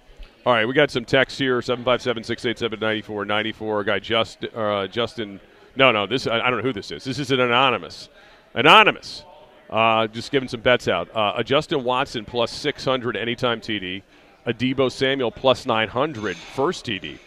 [0.47, 5.41] all right we got some text here 757-687-9494 guy just uh, justin
[5.77, 8.09] no no this I don't know who this is this is an anonymous
[8.55, 9.25] anonymous
[9.71, 11.15] Uh, just giving some bets out.
[11.15, 14.03] Uh, a Justin Watson plus 600 anytime TD.
[14.47, 17.19] A Deebo Samuel plus 900 first TD.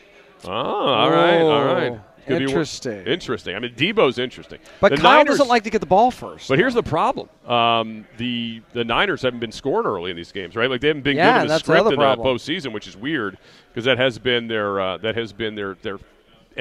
[0.45, 1.91] Oh, all right, all right.
[1.91, 3.05] Oh, Could be interesting.
[3.05, 3.55] interesting.
[3.55, 4.57] I mean, Deebo's interesting.
[4.79, 6.49] But The Kyle Niners- doesn't like to get the ball first.
[6.49, 10.55] But here's the problem: um, the the Niners haven't been scoring early in these games,
[10.55, 10.67] right?
[10.69, 12.25] Like they haven't been Yeah, given the the script other in the problem.
[12.37, 13.37] postseason, which is weird
[13.69, 15.99] because that has been their uh, that has been their their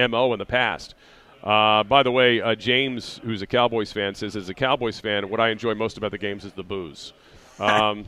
[0.08, 0.94] mo in the past.
[1.42, 5.30] Uh, by the way, uh, James, who's a Cowboys fan, says as a Cowboys fan,
[5.30, 7.12] what I enjoy most about the games is the booze.
[7.58, 8.04] Um,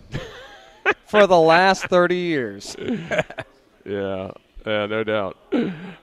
[1.06, 2.76] for the last 30 years.
[3.84, 4.30] Yeah,
[4.66, 5.36] yeah, no doubt.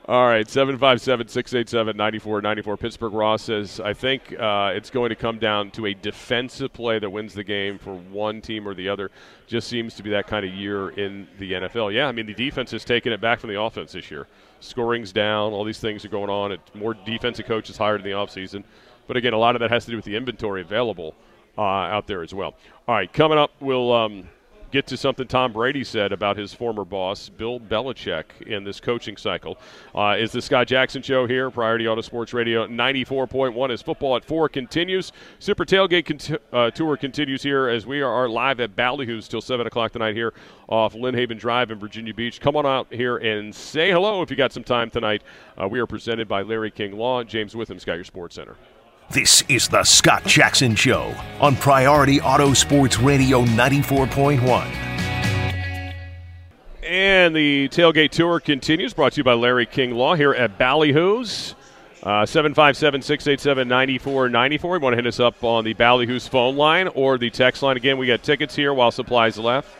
[0.05, 2.77] All right, 757 687 9494.
[2.77, 6.99] Pittsburgh Ross says, I think uh, it's going to come down to a defensive play
[6.99, 9.11] that wins the game for one team or the other.
[9.47, 11.93] Just seems to be that kind of year in the NFL.
[11.93, 14.27] Yeah, I mean, the defense has taken it back from the offense this year.
[14.59, 16.51] Scoring's down, all these things are going on.
[16.51, 18.63] It's more defensive coaches hired in the offseason.
[19.07, 21.15] But again, a lot of that has to do with the inventory available
[21.57, 22.55] uh, out there as well.
[22.87, 23.93] All right, coming up, we'll.
[23.93, 24.29] Um,
[24.71, 29.17] get to something Tom Brady said about his former boss, Bill Belichick, in this coaching
[29.17, 29.57] cycle.
[29.95, 34.25] Uh, is the Scott Jackson Show here, Priority Auto Sports Radio 94.1 as football at
[34.25, 35.11] 4 continues.
[35.39, 39.65] Super Tailgate conti- uh, Tour continues here as we are live at Ballyhoo's till 7
[39.65, 40.33] o'clock tonight here
[40.67, 42.39] off Lynnhaven Drive in Virginia Beach.
[42.39, 45.23] Come on out here and say hello if you got some time tonight.
[45.57, 47.23] Uh, we are presented by Larry King Law.
[47.23, 48.55] James Witham, Sky Your Sports Center.
[49.11, 54.39] This is the Scott Jackson Show on Priority Auto Sports Radio 94.1.
[56.83, 61.55] And the tailgate tour continues, brought to you by Larry King Law here at Ballyhoo's.
[62.03, 64.75] Uh, 757 687 9494.
[64.75, 67.77] You want to hit us up on the Ballyhoo's phone line or the text line.
[67.77, 69.75] Again, we got tickets here while supplies left.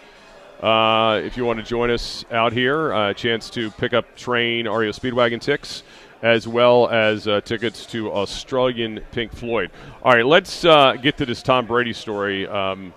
[0.60, 4.68] Uh, if you want to join us out here, a chance to pick up train
[4.68, 5.84] REO Speedwagon ticks,
[6.22, 9.72] as well as uh, tickets to Australian Pink Floyd.
[10.04, 12.48] All right, let's uh, get to this Tom Brady story.
[12.48, 12.94] Um,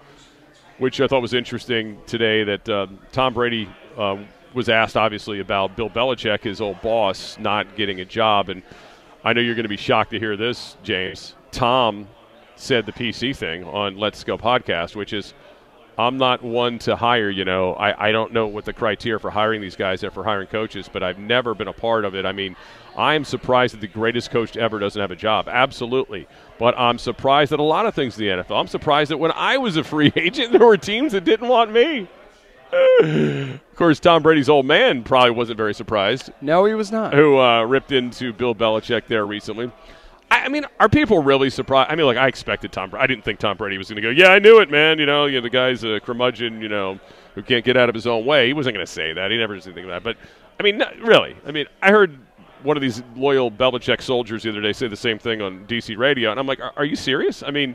[0.83, 2.43] which I thought was interesting today.
[2.43, 4.19] That uh, Tom Brady uh,
[4.53, 8.49] was asked, obviously, about Bill Belichick, his old boss, not getting a job.
[8.49, 8.63] And
[9.23, 11.37] I know you're going to be shocked to hear this, James.
[11.53, 12.09] Tom
[12.57, 15.35] said the PC thing on Let's Go podcast, which is,
[15.99, 17.75] I'm not one to hire, you know.
[17.75, 20.89] I, I don't know what the criteria for hiring these guys are for hiring coaches,
[20.91, 22.25] but I've never been a part of it.
[22.25, 22.57] I mean,
[22.97, 25.49] I'm surprised that the greatest coach ever doesn't have a job.
[25.49, 26.27] Absolutely.
[26.59, 28.59] But I'm surprised at a lot of things in the NFL.
[28.59, 31.73] I'm surprised that when I was a free agent, there were teams that didn't want
[31.73, 32.09] me.
[33.03, 36.33] of course, Tom Brady's old man probably wasn't very surprised.
[36.41, 37.13] No, he was not.
[37.13, 39.71] Who uh, ripped into Bill Belichick there recently.
[40.41, 41.91] I, mean, are people really surprised?
[41.91, 43.03] I mean, like, I expected Tom Brady.
[43.03, 44.99] I didn't think Tom Brady was going to go, yeah, I knew it, man.
[44.99, 46.99] You know, you know, the guy's a curmudgeon, you know,
[47.35, 48.47] who can't get out of his own way.
[48.47, 49.31] He wasn't going to say that.
[49.31, 50.05] He never said anything like that.
[50.05, 50.17] But,
[50.59, 51.37] I mean, not, really.
[51.47, 52.19] I mean, I heard
[52.63, 55.97] one of these loyal Belichick soldiers the other day say the same thing on DC
[55.97, 57.43] radio, and I'm like, are, are you serious?
[57.43, 57.75] I mean,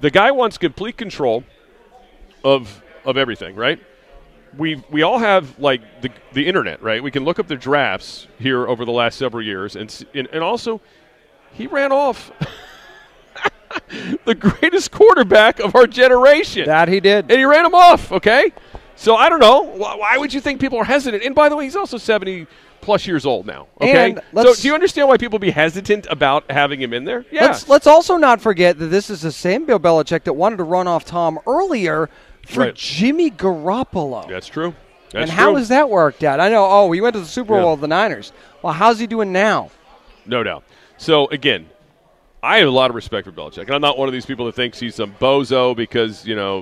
[0.00, 1.44] the guy wants complete control
[2.42, 3.80] of of everything, right?
[4.56, 7.02] We we all have like the the internet, right?
[7.02, 10.42] We can look up the drafts here over the last several years, and and, and
[10.42, 10.80] also
[11.54, 12.30] he ran off.
[14.24, 16.66] the greatest quarterback of our generation.
[16.66, 17.30] That he did.
[17.30, 18.52] And he ran him off, okay?
[18.96, 19.62] So I don't know.
[19.62, 21.24] Why would you think people are hesitant?
[21.24, 22.46] And by the way, he's also 70
[22.80, 23.66] plus years old now.
[23.80, 27.24] Okay, so do you understand why people be hesitant about having him in there?
[27.30, 27.46] Yeah.
[27.46, 30.64] Let's, let's also not forget that this is the same Bill Belichick that wanted to
[30.64, 32.08] run off Tom earlier
[32.46, 32.74] for right.
[32.74, 34.28] Jimmy Garoppolo.
[34.28, 34.74] That's true.
[35.10, 35.58] That's and how true.
[35.58, 36.40] has that worked out?
[36.40, 36.66] I know.
[36.68, 37.70] Oh, he went to the Super Bowl yeah.
[37.72, 38.32] with the Niners.
[38.62, 39.70] Well, how's he doing now?
[40.26, 40.64] No doubt.
[40.96, 41.68] So again,
[42.42, 44.44] I have a lot of respect for Belichick, and I'm not one of these people
[44.46, 46.60] that thinks he's some bozo because you know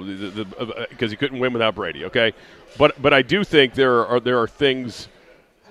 [0.91, 2.05] because uh, he couldn't win without Brady.
[2.05, 2.33] Okay,
[2.79, 5.09] but but I do think there are there are things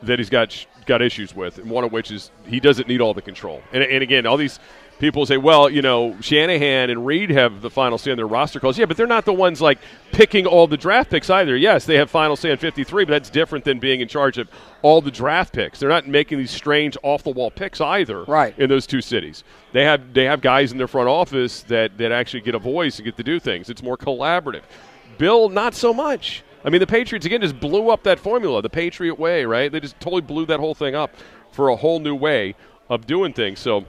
[0.03, 3.13] that he's got got issues with, and one of which is he doesn't need all
[3.13, 3.61] the control.
[3.71, 4.59] And, and again, all these
[5.01, 8.59] people say, well, you know, Shanahan and Reid have the final say on their roster
[8.59, 8.77] calls.
[8.77, 9.79] Yeah, but they're not the ones like
[10.11, 11.57] picking all the draft picks either.
[11.57, 14.47] Yes, they have final say on 53, but that's different than being in charge of
[14.83, 15.79] all the draft picks.
[15.79, 18.23] They're not making these strange off the wall picks either.
[18.25, 18.57] Right.
[18.59, 22.11] In those two cities, they have they have guys in their front office that that
[22.11, 23.71] actually get a voice and get to do things.
[23.71, 24.63] It's more collaborative.
[25.17, 26.43] Bill, not so much.
[26.63, 29.71] I mean, the Patriots, again, just blew up that formula, the Patriot way, right?
[29.71, 31.15] They just totally blew that whole thing up
[31.51, 32.53] for a whole new way
[32.87, 33.59] of doing things.
[33.59, 33.85] So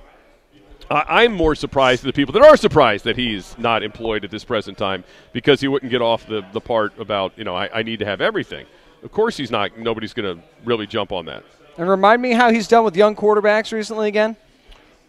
[0.95, 4.45] I'm more surprised than the people that are surprised that he's not employed at this
[4.45, 7.83] present time because he wouldn't get off the, the part about, you know, I, I
[7.83, 8.67] need to have everything.
[9.03, 9.79] Of course he's not.
[9.79, 11.45] Nobody's going to really jump on that.
[11.79, 14.37] And remind me how he's done with young quarterbacks recently again?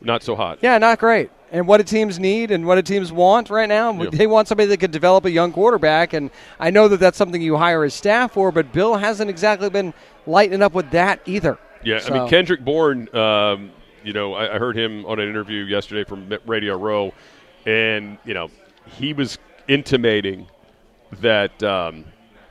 [0.02, 0.60] Not so hot.
[0.62, 3.93] Yeah, not great and what do teams need and what do teams want right now.
[3.93, 4.10] Yeah.
[4.10, 7.41] They want somebody that can develop a young quarterback, and I know that that's something
[7.41, 8.52] you hire his staff for.
[8.52, 9.93] But Bill hasn't exactly been
[10.26, 11.60] lighting up with that either.
[11.84, 12.13] Yeah, so.
[12.13, 13.08] I mean Kendrick Bourne.
[13.15, 13.72] Um,
[14.04, 17.13] you know, I, I, heard him on an interview yesterday from Radio Row,
[17.66, 18.50] and you know,
[18.86, 19.38] he was
[19.68, 20.48] intimating
[21.22, 22.06] that um,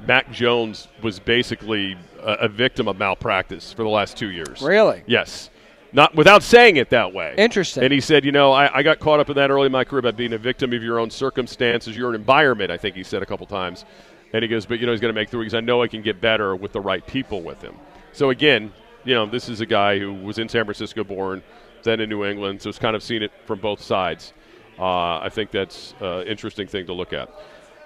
[0.07, 4.63] Mac Jones was basically a, a victim of malpractice for the last two years.
[4.63, 5.03] Really?
[5.07, 5.51] Yes
[5.93, 7.35] not without saying it that way.
[7.37, 7.85] Interesting.
[7.85, 9.85] And he said, you know, I, I, got caught up in that early in my
[9.85, 12.71] career about being a victim of your own circumstances, your environment.
[12.71, 13.85] I think he said a couple times.
[14.33, 15.89] And he goes, but you know, he's going to make through because I know I
[15.89, 17.75] can get better with the right people with him.
[18.13, 18.73] So again,
[19.05, 21.43] you know, this is a guy who was in San Francisco born,
[21.83, 24.33] then in New England, so it's kind of seen it from both sides.
[24.79, 27.31] Uh, I think that's an uh, interesting thing to look at.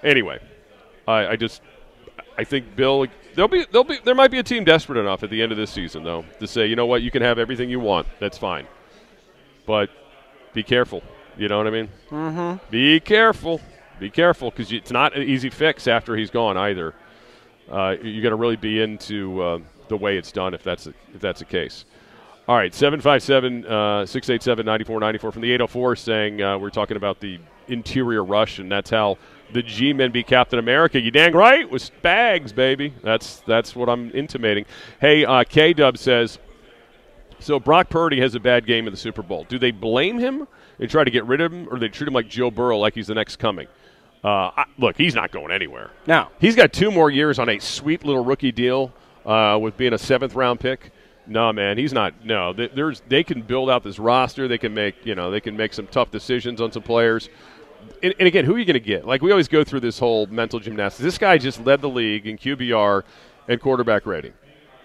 [0.02, 0.38] Anyway,
[1.08, 1.62] I, I just
[2.38, 5.30] I think Bill there'll be there'll be there might be a team desperate enough at
[5.30, 7.70] the end of this season though to say, you know what, you can have everything
[7.70, 8.06] you want.
[8.20, 8.66] That's fine.
[9.66, 9.90] But
[10.52, 11.02] be careful.
[11.36, 11.88] You know what I mean?
[12.10, 12.70] Mm-hmm.
[12.70, 13.60] Be careful.
[13.98, 16.94] Be careful because it's not an easy fix after he's gone either.
[17.70, 20.94] Uh, you got to really be into uh, the way it's done if that's a,
[21.14, 21.84] if that's the case.
[22.48, 27.40] All right, 757 uh, 687 9494 from the 804 saying uh, we're talking about the
[27.66, 29.18] interior rush, and that's how
[29.52, 31.00] the G-men be Captain America.
[31.00, 32.94] You dang right with bags, baby.
[33.02, 34.64] That's that's what I'm intimating.
[35.00, 36.38] Hey, uh, K Dub says.
[37.38, 39.44] So Brock Purdy has a bad game in the Super Bowl.
[39.44, 42.14] Do they blame him and try to get rid of him, or they treat him
[42.14, 43.66] like Joe Burrow, like he's the next coming?
[44.24, 45.90] Uh, I, look, he's not going anywhere.
[46.06, 48.92] Now he's got two more years on a sweet little rookie deal
[49.26, 50.92] uh, with being a seventh round pick.
[51.26, 52.24] No, man, he's not.
[52.24, 54.46] No, there's they can build out this roster.
[54.46, 57.28] They can make you know they can make some tough decisions on some players
[58.02, 59.06] and, and again, who are you going to get?
[59.06, 61.02] Like we always go through this whole mental gymnastics.
[61.02, 63.02] This guy just led the league in QBR
[63.48, 64.32] and quarterback rating.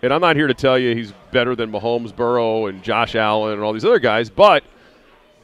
[0.01, 3.54] And I'm not here to tell you he's better than Mahomes, Burrow, and Josh Allen
[3.54, 4.63] and all these other guys, but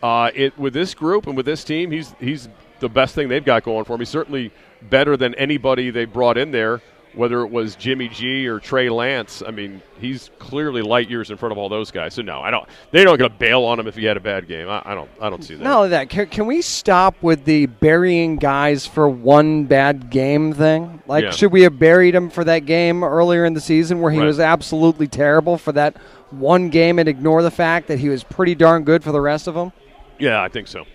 [0.01, 3.45] uh, it, with this group and with this team, he's he's the best thing they've
[3.45, 3.99] got going for him.
[3.99, 4.51] He's certainly
[4.89, 6.81] better than anybody they brought in there
[7.17, 9.41] whether it was Jimmy G or Trey Lance.
[9.45, 12.13] I mean, he's clearly light years in front of all those guys.
[12.13, 12.67] So no, I don't.
[12.91, 14.69] They're not going to bail on him if he had a bad game.
[14.69, 15.10] I, I, don't.
[15.19, 15.63] I don't see that.
[15.63, 20.53] Not only that, can, can, we stop with the burying guys for one bad game
[20.53, 21.01] thing?
[21.08, 21.32] Like, yeah.
[21.32, 24.25] should we have buried him for that game earlier in the season where he right.
[24.25, 25.97] was absolutely terrible for that
[26.30, 29.47] one game and ignore the fact that he was pretty darn good for the rest
[29.47, 29.71] of them?
[30.19, 30.86] Yeah, I think so.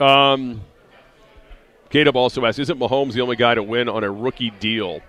[0.00, 0.60] Um,
[2.14, 5.00] also asks, isn't Mahomes the only guy to win on a rookie deal?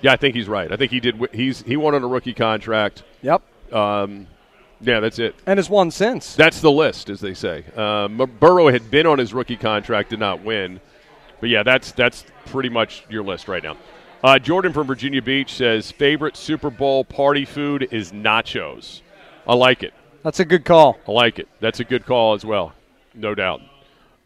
[0.00, 0.70] Yeah, I think he's right.
[0.70, 1.20] I think he did.
[1.32, 3.02] He's he won on a rookie contract.
[3.22, 3.42] Yep.
[3.72, 4.26] Um,
[4.80, 5.34] yeah, that's it.
[5.46, 6.34] And has won since.
[6.34, 7.64] That's the list, as they say.
[7.76, 10.80] Um, Burrow had been on his rookie contract, did not win.
[11.40, 13.76] But yeah, that's that's pretty much your list right now.
[14.22, 19.02] Uh, Jordan from Virginia Beach says favorite Super Bowl party food is nachos.
[19.46, 19.92] I like it.
[20.22, 20.98] That's a good call.
[21.06, 21.48] I like it.
[21.60, 22.72] That's a good call as well,
[23.12, 23.60] no doubt.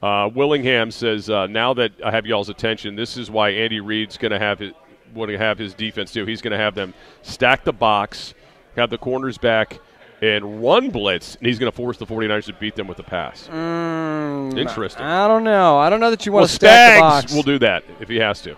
[0.00, 4.16] Uh, Willingham says, uh, now that I have y'all's attention, this is why Andy Reid's
[4.16, 4.72] going to have his,
[5.14, 6.24] to have his defense do.
[6.24, 8.34] He's going to have them stack the box,
[8.76, 9.78] have the corners back,
[10.20, 13.02] and run blitz, and he's going to force the 49ers to beat them with a
[13.02, 13.48] the pass.
[13.48, 15.04] Mm, Interesting.
[15.04, 15.78] I don't know.
[15.78, 17.34] I don't know that you want well, to stack the box.
[17.34, 18.56] will do that if he has to.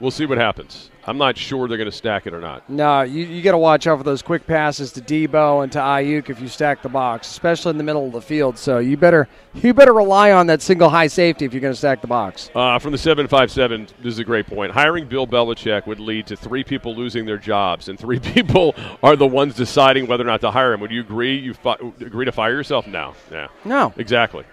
[0.00, 0.90] We'll see what happens.
[1.10, 2.70] I'm not sure they're going to stack it or not.
[2.70, 5.80] No, you, you got to watch out for those quick passes to Deebo and to
[5.80, 8.56] Aiyuk if you stack the box, especially in the middle of the field.
[8.56, 11.78] So you better you better rely on that single high safety if you're going to
[11.78, 12.48] stack the box.
[12.54, 14.70] Uh, from the 757, this is a great point.
[14.70, 19.16] Hiring Bill Belichick would lead to three people losing their jobs, and three people are
[19.16, 20.80] the ones deciding whether or not to hire him.
[20.80, 21.36] Would you agree?
[21.36, 22.86] You fi- agree to fire yourself?
[22.86, 23.16] No.
[23.32, 23.48] Yeah.
[23.64, 23.92] No.
[23.96, 24.44] Exactly.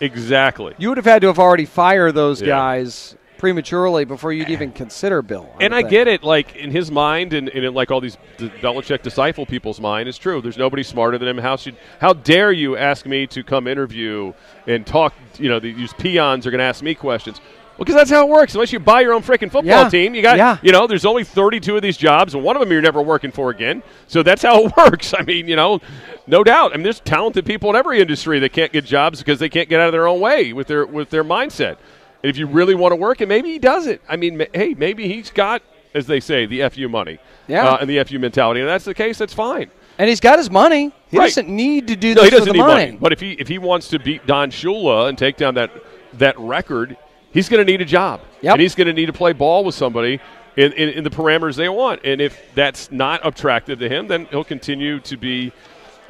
[0.00, 0.74] Exactly.
[0.78, 2.46] You would have had to have already fired those yeah.
[2.46, 5.52] guys prematurely before you'd even consider Bill.
[5.58, 8.16] I and I get it, like in his mind, and, and in like all these
[8.38, 10.40] Belichick disciple people's mind, it's true.
[10.40, 11.38] There's nobody smarter than him.
[11.38, 14.32] How should, how dare you ask me to come interview
[14.66, 15.14] and talk?
[15.38, 17.40] You know, these peons are going to ask me questions.
[17.76, 18.54] Well, because that's how it works.
[18.54, 19.88] Unless you buy your own freaking football yeah.
[19.90, 20.56] team, you got, yeah.
[20.62, 23.30] you know, there's only 32 of these jobs, and one of them you're never working
[23.30, 23.82] for again.
[24.06, 25.12] So that's how it works.
[25.16, 25.80] I mean, you know,
[26.26, 26.72] no doubt.
[26.72, 29.68] I mean, there's talented people in every industry that can't get jobs because they can't
[29.68, 31.76] get out of their own way with their with their mindset.
[32.22, 34.00] And if you really want to work, and maybe he does it.
[34.08, 35.62] I mean, hey, maybe he's got,
[35.94, 38.94] as they say, the FU money, yeah, uh, and the FU mentality, and that's the
[38.94, 39.18] case.
[39.18, 39.70] That's fine.
[39.98, 40.92] And he's got his money.
[41.10, 41.26] He right.
[41.26, 42.86] doesn't need to do no, this he doesn't need money.
[42.86, 42.98] money.
[42.98, 45.70] But if he if he wants to beat Don Shula and take down that
[46.14, 46.96] that record,
[47.32, 48.54] he's going to need a job, yep.
[48.54, 50.20] and he's going to need to play ball with somebody.
[50.56, 52.00] In, in, in the parameters they want.
[52.02, 55.52] And if that's not attractive to him, then he'll continue to be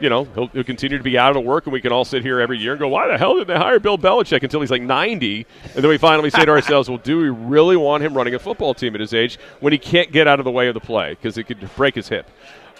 [0.00, 2.22] you know, he'll, he'll, continue to be out of work, and we can all sit
[2.22, 4.70] here every year and go, why the hell did they hire Bill Belichick until he's
[4.70, 5.46] like 90?
[5.74, 8.38] And then we finally say to ourselves, well, do we really want him running a
[8.38, 10.80] football team at his age when he can't get out of the way of the
[10.80, 12.30] play because it could break his hip?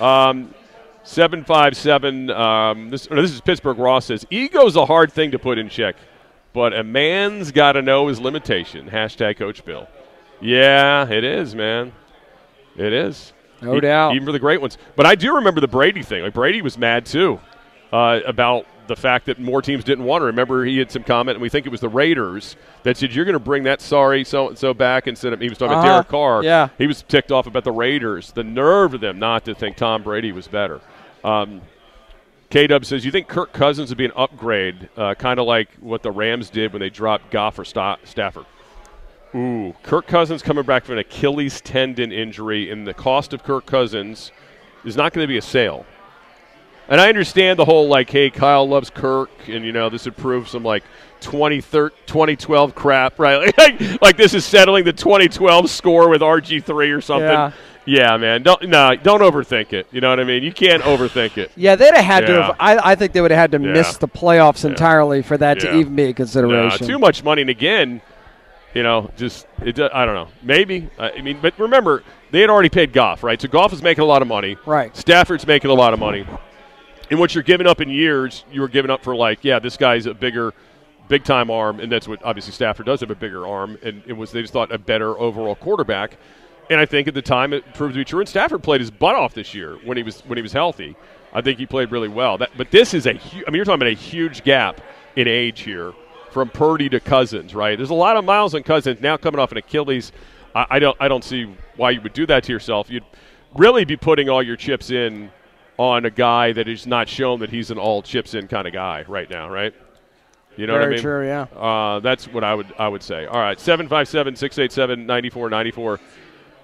[0.00, 0.54] Um,
[1.04, 5.68] 757, um, this, this is Pittsburgh Ross says, ego's a hard thing to put in
[5.68, 5.96] check,
[6.52, 8.90] but a man's got to know his limitation.
[8.90, 9.86] Hashtag Coach Bill.
[10.40, 11.92] Yeah, it is, man.
[12.76, 13.32] It is.
[13.62, 14.14] No doubt.
[14.14, 14.78] Even for the great ones.
[14.96, 16.22] But I do remember the Brady thing.
[16.22, 17.40] Like Brady was mad too
[17.92, 20.26] uh, about the fact that more teams didn't want to.
[20.26, 23.24] Remember, he had some comment, and we think it was the Raiders that said, "You're
[23.24, 25.82] going to bring that sorry so and so back." Instead of he was talking uh-huh.
[25.82, 26.44] about Derek Carr.
[26.44, 28.32] Yeah, he was ticked off about the Raiders.
[28.32, 30.80] The nerve of them not to think Tom Brady was better.
[31.24, 31.62] Um,
[32.50, 35.70] K Dub says, "You think Kirk Cousins would be an upgrade, uh, kind of like
[35.80, 38.46] what the Rams did when they dropped Goff or Sta- Stafford?"
[39.34, 43.66] Ooh, Kirk Cousins coming back from an Achilles tendon injury, and the cost of Kirk
[43.66, 44.32] Cousins
[44.84, 45.84] is not going to be a sale.
[46.88, 50.16] And I understand the whole like, hey, Kyle loves Kirk, and you know this would
[50.16, 50.84] prove some like
[51.20, 53.58] 2012 crap, right?
[53.58, 57.28] like, like this is settling the 2012 score with RG3 or something.
[57.28, 57.52] Yeah.
[57.88, 58.42] Yeah, man.
[58.42, 59.86] Don't no, don't overthink it.
[59.92, 60.42] You know what I mean?
[60.42, 61.52] You can't overthink it.
[61.54, 62.34] Yeah, they'd have had yeah.
[62.34, 62.56] to have.
[62.58, 63.72] I, I think they would have had to yeah.
[63.72, 66.84] miss the playoffs entirely for that to even be a consideration.
[66.84, 68.02] too much money, and again,
[68.76, 69.80] you know, just it.
[69.80, 70.28] Uh, I don't know.
[70.42, 70.90] Maybe.
[70.98, 73.40] I mean, but remember, they had already paid Goff, right?
[73.40, 74.58] So Goff is making a lot of money.
[74.66, 74.94] Right.
[74.94, 76.26] Stafford's making a lot of money.
[77.10, 79.78] And what you're giving up in years, you were giving up for like, yeah, this
[79.78, 80.52] guy's a bigger,
[81.08, 84.12] big time arm, and that's what obviously Stafford does have a bigger arm, and it
[84.12, 86.18] was they just thought a better overall quarterback.
[86.68, 88.20] And I think at the time it proved to be true.
[88.20, 90.96] And Stafford played his butt off this year when he was when he was healthy.
[91.32, 92.36] I think he played really well.
[92.36, 94.82] That, but this is a, hu- I mean, you're talking about a huge gap
[95.16, 95.94] in age here
[96.36, 97.78] from Purdy to Cousins, right?
[97.78, 100.12] There's a lot of miles on Cousins now coming off an Achilles.
[100.54, 102.90] I, I, don't I don't see why you would do that to yourself.
[102.90, 103.04] You'd
[103.54, 105.30] really be putting all your chips in
[105.78, 108.74] on a guy that is not shown that he's an all chips in kind of
[108.74, 109.72] guy right now, right?
[110.58, 111.00] You know Very what I mean?
[111.00, 111.46] true, yeah.
[111.58, 113.24] Uh, that's what I would I would say.
[113.24, 115.98] All right, 757-687-9494.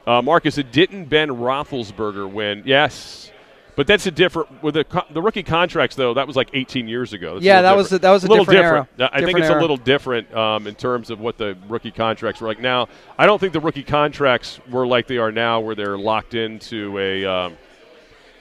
[0.07, 2.63] Uh, Marcus, it didn't Ben Roethlisberger win?
[2.67, 3.32] Yes.
[3.75, 6.13] But that's a different with the the rookie contracts though.
[6.13, 7.35] That was like 18 years ago.
[7.35, 8.91] That's yeah, that was a, that was a, a little different.
[8.97, 9.15] different.
[9.15, 9.61] I different think it's era.
[9.61, 12.89] a little different um, in terms of what the rookie contracts were like now.
[13.17, 16.99] I don't think the rookie contracts were like they are now, where they're locked into
[16.99, 17.25] a.
[17.25, 17.57] Um,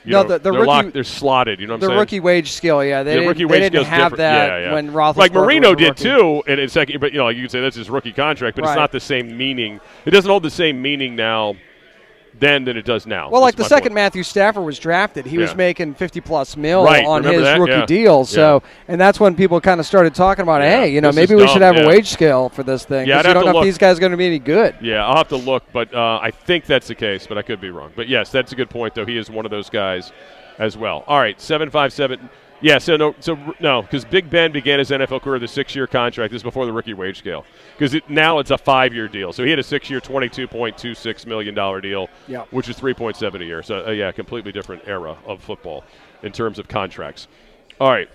[0.03, 1.59] you no, know, the, the they're rookie, locked, they're slotted.
[1.59, 1.99] You know what the I'm saying?
[1.99, 4.17] rookie wage scale, yeah, they the didn't, rookie they didn't have different.
[4.17, 4.73] that yeah, yeah.
[4.73, 6.99] when Roethlisberger like Marino did too, and it's second.
[6.99, 8.71] But you know, like you could say that's his rookie contract, but Right.
[8.71, 9.79] it's not the same meaning.
[10.05, 11.55] It doesn't hold the same meaning now
[12.39, 13.29] then than it does now.
[13.29, 13.95] Well, like the second point.
[13.95, 17.59] Matthew Stafford was drafted, he was making fifty plus mil Right, on remember his that?
[17.59, 17.85] rookie Yeah.
[17.85, 18.25] deal.
[18.25, 21.35] So, and that's when people kind of started talking about, hey, you know, This maybe
[21.35, 21.83] we dumb, should have yeah.
[21.83, 23.07] a wage scale for this thing.
[23.07, 23.55] Yeah, you don't know look.
[23.57, 24.75] if these guys are going to be any good.
[24.81, 27.61] Yeah, I'll have to look, but uh, I think that's the case, but I could
[27.61, 27.91] be wrong.
[27.95, 29.05] But yes, that's a good point, though.
[29.05, 30.11] He is one of those guys
[30.57, 31.03] as well.
[31.07, 32.29] All right, 757
[32.61, 35.87] Yeah, so no, so no, because Big Ben began his NFL career with a six-year
[35.87, 36.31] contract.
[36.31, 37.43] This is before the rookie wage scale.
[37.77, 39.33] Because it, now it's a five-year deal.
[39.33, 42.45] So he had a six-year, twenty-two point two six million dollar deal, Yeah.
[42.51, 43.63] which is three point seven a year.
[43.63, 45.83] So uh, yeah, completely different era of football
[46.21, 47.27] in terms of contracts.
[47.79, 48.09] All right.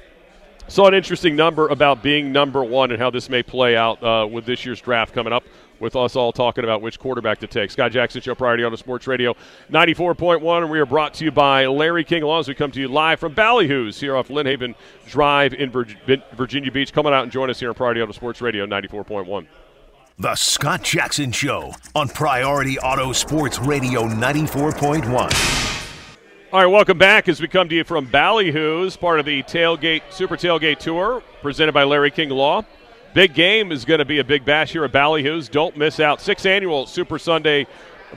[0.69, 4.27] Saw an interesting number about being number one and how this may play out uh,
[4.27, 5.45] with this year's draft coming up.
[5.79, 7.71] With us all talking about which quarterback to take.
[7.71, 9.35] Scott Jackson Show, Priority Auto Sports Radio
[9.71, 10.63] 94.1.
[10.63, 12.89] And we are brought to you by Larry King Law as we come to you
[12.89, 14.75] live from Ballyhoo's here off Lynnhaven
[15.07, 16.93] Drive in Virginia Beach.
[16.93, 19.47] Come on out and join us here on Priority Auto Sports Radio 94.1.
[20.19, 25.77] The Scott Jackson Show on Priority Auto Sports Radio 94.1.
[26.53, 30.01] All right, welcome back as we come to you from Ballyhoo's, part of the Tailgate
[30.11, 32.65] Super Tailgate Tour presented by Larry King Law.
[33.17, 35.49] Big game is going to be a big bash here at Ballyhoo's.
[35.49, 36.21] Don't miss out.
[36.21, 37.67] Sixth annual Super Sunday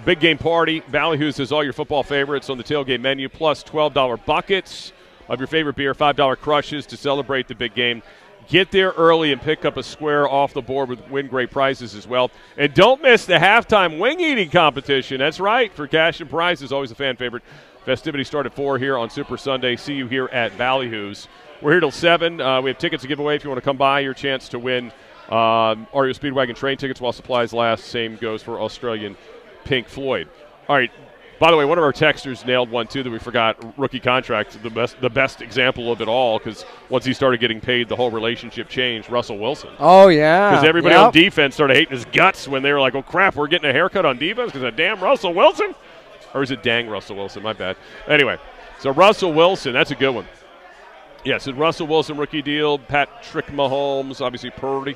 [0.04, 0.82] big game party.
[0.82, 4.91] Ballyhoo's has all your football favorites on the tailgate menu, plus $12 buckets
[5.30, 8.04] of your favorite beer, $5 crushes to celebrate the big game.
[8.50, 11.95] Get there early and pick up a square off the board with win great prizes
[11.95, 12.30] as well.
[12.58, 15.20] And don't miss the halftime wing eating competition.
[15.20, 17.43] That's right, for cash and prizes, always a fan favorite.
[17.86, 19.78] Festivities start at 4 here on Super Sunday.
[19.78, 21.30] See you here at Ballyhoo's.
[21.62, 22.39] We're here till 7.
[22.39, 23.99] Uh, we have tickets to give away if you want to come by.
[23.99, 24.91] Your chance to win
[25.30, 27.86] um, REO Speedwagon train tickets while supplies last.
[27.86, 29.18] Same goes for Australian
[29.66, 30.30] Pink Floyd.
[30.70, 30.91] All right.
[31.38, 33.78] By the way, one of our texters nailed one too that we forgot.
[33.78, 37.62] Rookie contract, the best, the best example of it all, because once he started getting
[37.62, 39.10] paid, the whole relationship changed.
[39.10, 39.70] Russell Wilson.
[39.80, 40.51] Oh yeah.
[40.51, 41.05] Because everybody Yep.
[41.05, 43.74] on defense started hating his guts when they were like, "Oh crap, we're getting a
[43.74, 45.74] haircut on defense because of damn Russell Wilson,"
[46.34, 47.41] or is it dang Russell Wilson?
[47.41, 47.78] My bad.
[48.10, 48.38] Anyway,
[48.80, 50.26] so Russell Wilson, that's a good one.
[51.26, 52.80] Yes, and Russell Wilson rookie deal.
[52.80, 54.95] Patrick Mahomes, obviously Purdy.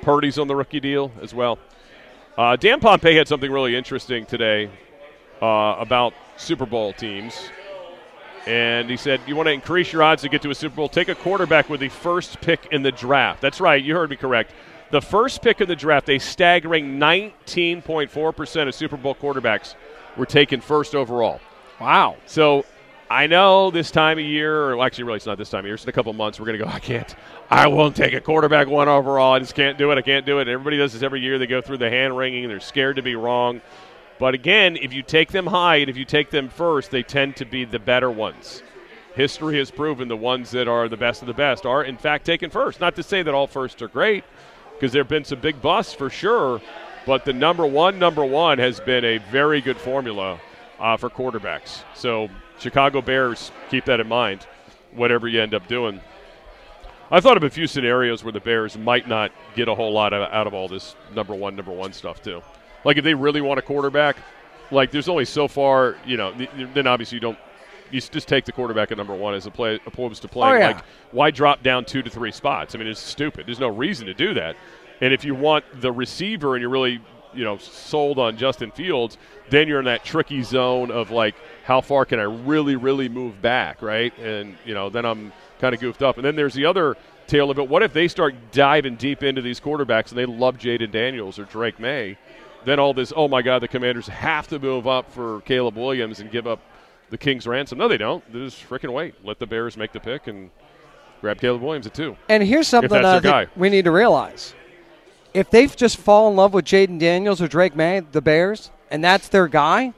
[0.00, 1.58] Purdy's on the rookie deal as well.
[2.36, 4.70] Uh, Dan Pompei had something really interesting today
[5.42, 7.50] uh, about Super Bowl teams.
[8.46, 10.88] And he said, You want to increase your odds to get to a Super Bowl?
[10.88, 13.42] Take a quarterback with the first pick in the draft.
[13.42, 14.52] That's right, you heard me correct.
[14.90, 19.74] The first pick in the draft, a staggering 19.4% of Super Bowl quarterbacks
[20.16, 21.40] were taken first overall.
[21.78, 22.16] Wow.
[22.24, 22.64] So
[23.10, 25.74] I know this time of year, or actually, really, it's not this time of year.
[25.74, 26.38] It's in a couple months.
[26.38, 26.70] We're going to go.
[26.70, 27.14] I can't.
[27.50, 29.32] I won't take a quarterback one overall.
[29.32, 29.96] I just can't do it.
[29.96, 30.48] I can't do it.
[30.48, 31.38] Everybody does this every year.
[31.38, 32.46] They go through the hand wringing.
[32.48, 33.62] They're scared to be wrong.
[34.18, 37.36] But again, if you take them high and if you take them first, they tend
[37.36, 38.62] to be the better ones.
[39.14, 42.26] History has proven the ones that are the best of the best are, in fact,
[42.26, 42.78] taken first.
[42.78, 44.24] Not to say that all firsts are great,
[44.74, 46.60] because there have been some big busts for sure.
[47.06, 50.38] But the number one, number one has been a very good formula
[50.78, 51.82] uh, for quarterbacks.
[51.94, 52.28] So
[52.58, 54.46] Chicago Bears keep that in mind,
[54.92, 56.00] whatever you end up doing.
[57.10, 60.12] I thought of a few scenarios where the Bears might not get a whole lot
[60.12, 62.42] of, out of all this number one, number one stuff too.
[62.84, 64.16] Like if they really want a quarterback,
[64.70, 66.34] like there's only so far, you know.
[66.74, 67.38] Then obviously you don't.
[67.90, 70.58] You just take the quarterback at number one as a play, opposed to playing Oh,
[70.58, 70.66] yeah.
[70.74, 72.74] like why drop down two to three spots?
[72.74, 73.46] I mean, it's stupid.
[73.46, 74.56] There's no reason to do that.
[75.00, 77.00] And if you want the receiver and you're really,
[77.34, 79.18] you know, sold on Justin Fields,
[79.50, 83.40] then you're in that tricky zone of like, how far can I really, really move
[83.40, 84.16] back, right?
[84.18, 86.16] And you know, then I'm kind of goofed up.
[86.16, 87.68] And then there's the other tail of it.
[87.68, 91.44] What if they start diving deep into these quarterbacks and they love Jayden Daniels or
[91.44, 92.16] Drake Maye?
[92.64, 96.20] Then all this, oh my God, the Commanders have to move up for Caleb Williams
[96.20, 96.60] and give up
[97.10, 97.78] the King's ransom.
[97.78, 98.24] No, they don't.
[98.32, 99.14] They just freaking wait.
[99.24, 100.50] Let the Bears make the pick and
[101.20, 102.16] grab Caleb Williams at two.
[102.28, 103.46] And here's something I think guy.
[103.56, 104.54] we need to realize:
[105.38, 109.02] if they've just fallen in love with Jayden Daniels or Drake Maye, the Bears, and
[109.02, 109.92] that's their guy,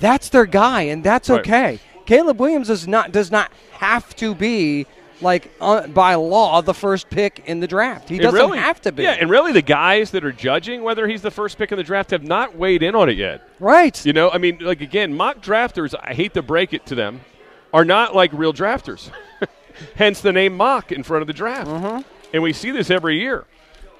[0.00, 1.40] that's their guy, and that's Right.
[1.40, 1.78] okay.
[2.06, 4.86] Caleb Williams is not does not have to be
[5.20, 8.08] like uh, by law the first pick in the draft.
[8.10, 9.04] He doesn't really- have to be.
[9.04, 11.84] Yeah, and really the guys that are judging whether he's the first pick in the
[11.84, 13.40] draft have not weighed in on it yet.
[13.60, 14.04] right.
[14.04, 17.20] You know, I mean, like again, mock drafters, I hate to break it to them,
[17.72, 19.10] are not like real drafters.
[19.96, 22.04] Hence the name mock in front of the draft.
[22.32, 23.44] And we see this every year.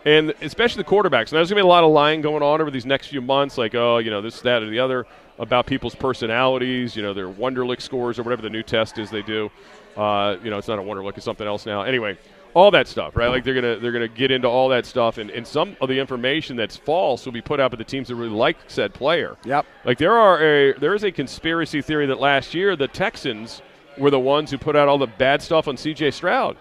[0.04, 1.30] And especially the quarterbacks.
[1.30, 3.22] And there's going to be a lot of lying going on over these next few
[3.22, 5.06] months, like, oh, you know, this, that, or the other,
[5.38, 9.22] about people's personalities, you know, their Wonderlic scores or whatever the new test is they
[9.22, 9.50] do.
[9.96, 11.82] Uh, you know, it's not a Wonderlic, it's something else now.
[11.82, 12.18] Anyway,
[12.54, 13.28] all that stuff, right?
[13.28, 15.98] Like they're gonna they're gonna get into all that stuff, and, and some of the
[15.98, 19.36] information that's false will be put out by the teams that really like said player.
[19.44, 19.66] Yep.
[19.84, 23.60] Like there are a there is a conspiracy theory that last year the Texans
[23.98, 26.12] were the ones who put out all the bad stuff on C.J.
[26.12, 26.56] Stroud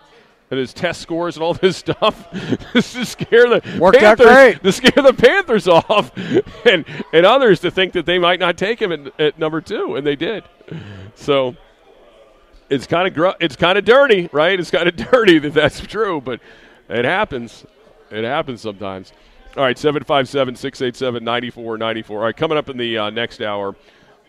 [0.52, 2.30] and his test scores and all this stuff
[2.74, 6.12] to scare the Worked Panthers, to scare the Panthers off,
[6.66, 9.96] and and others to think that they might not take him at, at number two,
[9.96, 10.44] and they did.
[11.16, 11.56] So
[12.70, 14.60] it's kind of gr- it's kind of dirty, right?
[14.60, 16.40] It's kind of dirty that that's true, but
[16.90, 17.66] it happens.
[18.12, 19.12] It happens sometimes.
[19.56, 22.18] All right, 757 687 9494.
[22.18, 23.76] All right, coming up in the uh, next hour,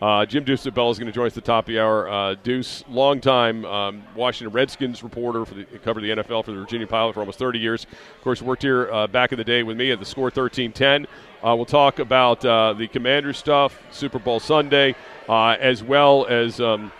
[0.01, 2.09] Uh, Jim Deuce Bell is going to join us at the top of the hour.
[2.09, 6.85] Uh, Deuce, longtime um, Washington Redskins reporter for the covered the NFL for the Virginia
[6.85, 7.85] Pilot for almost 30 years.
[7.85, 11.07] Of course, worked here uh, back in the day with me at the Score 1310.
[11.41, 14.95] Uh, we'll talk about uh, the Commander stuff, Super Bowl Sunday,
[15.29, 16.91] uh, as well as um,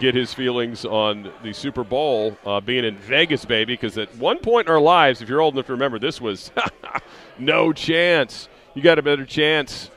[0.00, 2.34] get his feelings on the Super Bowl
[2.64, 3.74] being in Vegas, baby.
[3.74, 6.50] Because at one point in our lives, if you're old enough to remember, this was
[7.38, 8.48] no chance.
[8.74, 9.90] You got a better chance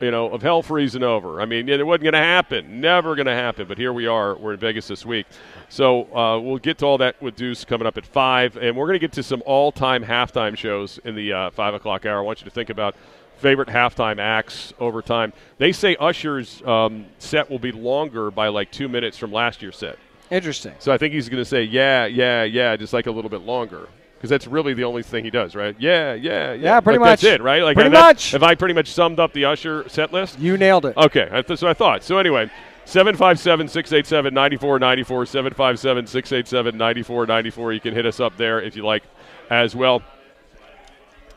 [0.00, 1.40] you know, of hell freezing over.
[1.40, 2.80] I mean, it wasn't going to happen.
[2.80, 3.66] Never going to happen.
[3.66, 4.36] But here we are.
[4.36, 5.26] We're in Vegas this week.
[5.68, 8.56] So uh, we'll get to all that with Deuce coming up at 5.
[8.56, 11.74] And we're going to get to some all time halftime shows in the uh, 5
[11.74, 12.18] o'clock hour.
[12.18, 12.96] I want you to think about
[13.38, 15.32] favorite halftime acts over time.
[15.58, 19.76] They say Usher's um, set will be longer by like two minutes from last year's
[19.76, 19.98] set.
[20.30, 20.74] Interesting.
[20.78, 23.42] So I think he's going to say, yeah, yeah, yeah, just like a little bit
[23.42, 25.76] longer because that's really the only thing he does, right?
[25.78, 26.54] Yeah, yeah, yeah.
[26.54, 27.20] Yeah, pretty like much.
[27.20, 27.62] That's it, right?
[27.62, 28.30] Like pretty that, much.
[28.32, 30.38] Have I pretty much summed up the Usher set list?
[30.38, 30.96] You nailed it.
[30.96, 32.02] Okay, that's what I thought.
[32.02, 32.50] So anyway,
[32.86, 37.72] 757 687 9494, 757 687 9494.
[37.72, 39.02] You can hit us up there if you like
[39.50, 40.02] as well.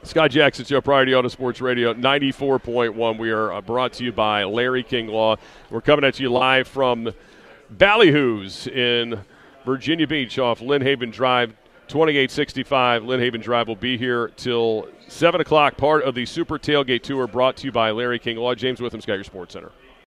[0.03, 3.17] Scott Jackson Show, Priority Auto Sports Radio, 94.1.
[3.19, 5.35] We are uh, brought to you by Larry King Law.
[5.69, 7.11] We're coming at you live from
[7.69, 9.19] Ballyhoo's in
[9.65, 11.53] Virginia Beach off Lynnhaven Drive.
[11.89, 15.75] 2865 Lynnhaven Drive will be here till 7 o'clock.
[15.75, 18.53] Part of the Super Tailgate Tour brought to you by Larry King Law.
[18.53, 19.71] James Witham's your Sports Center.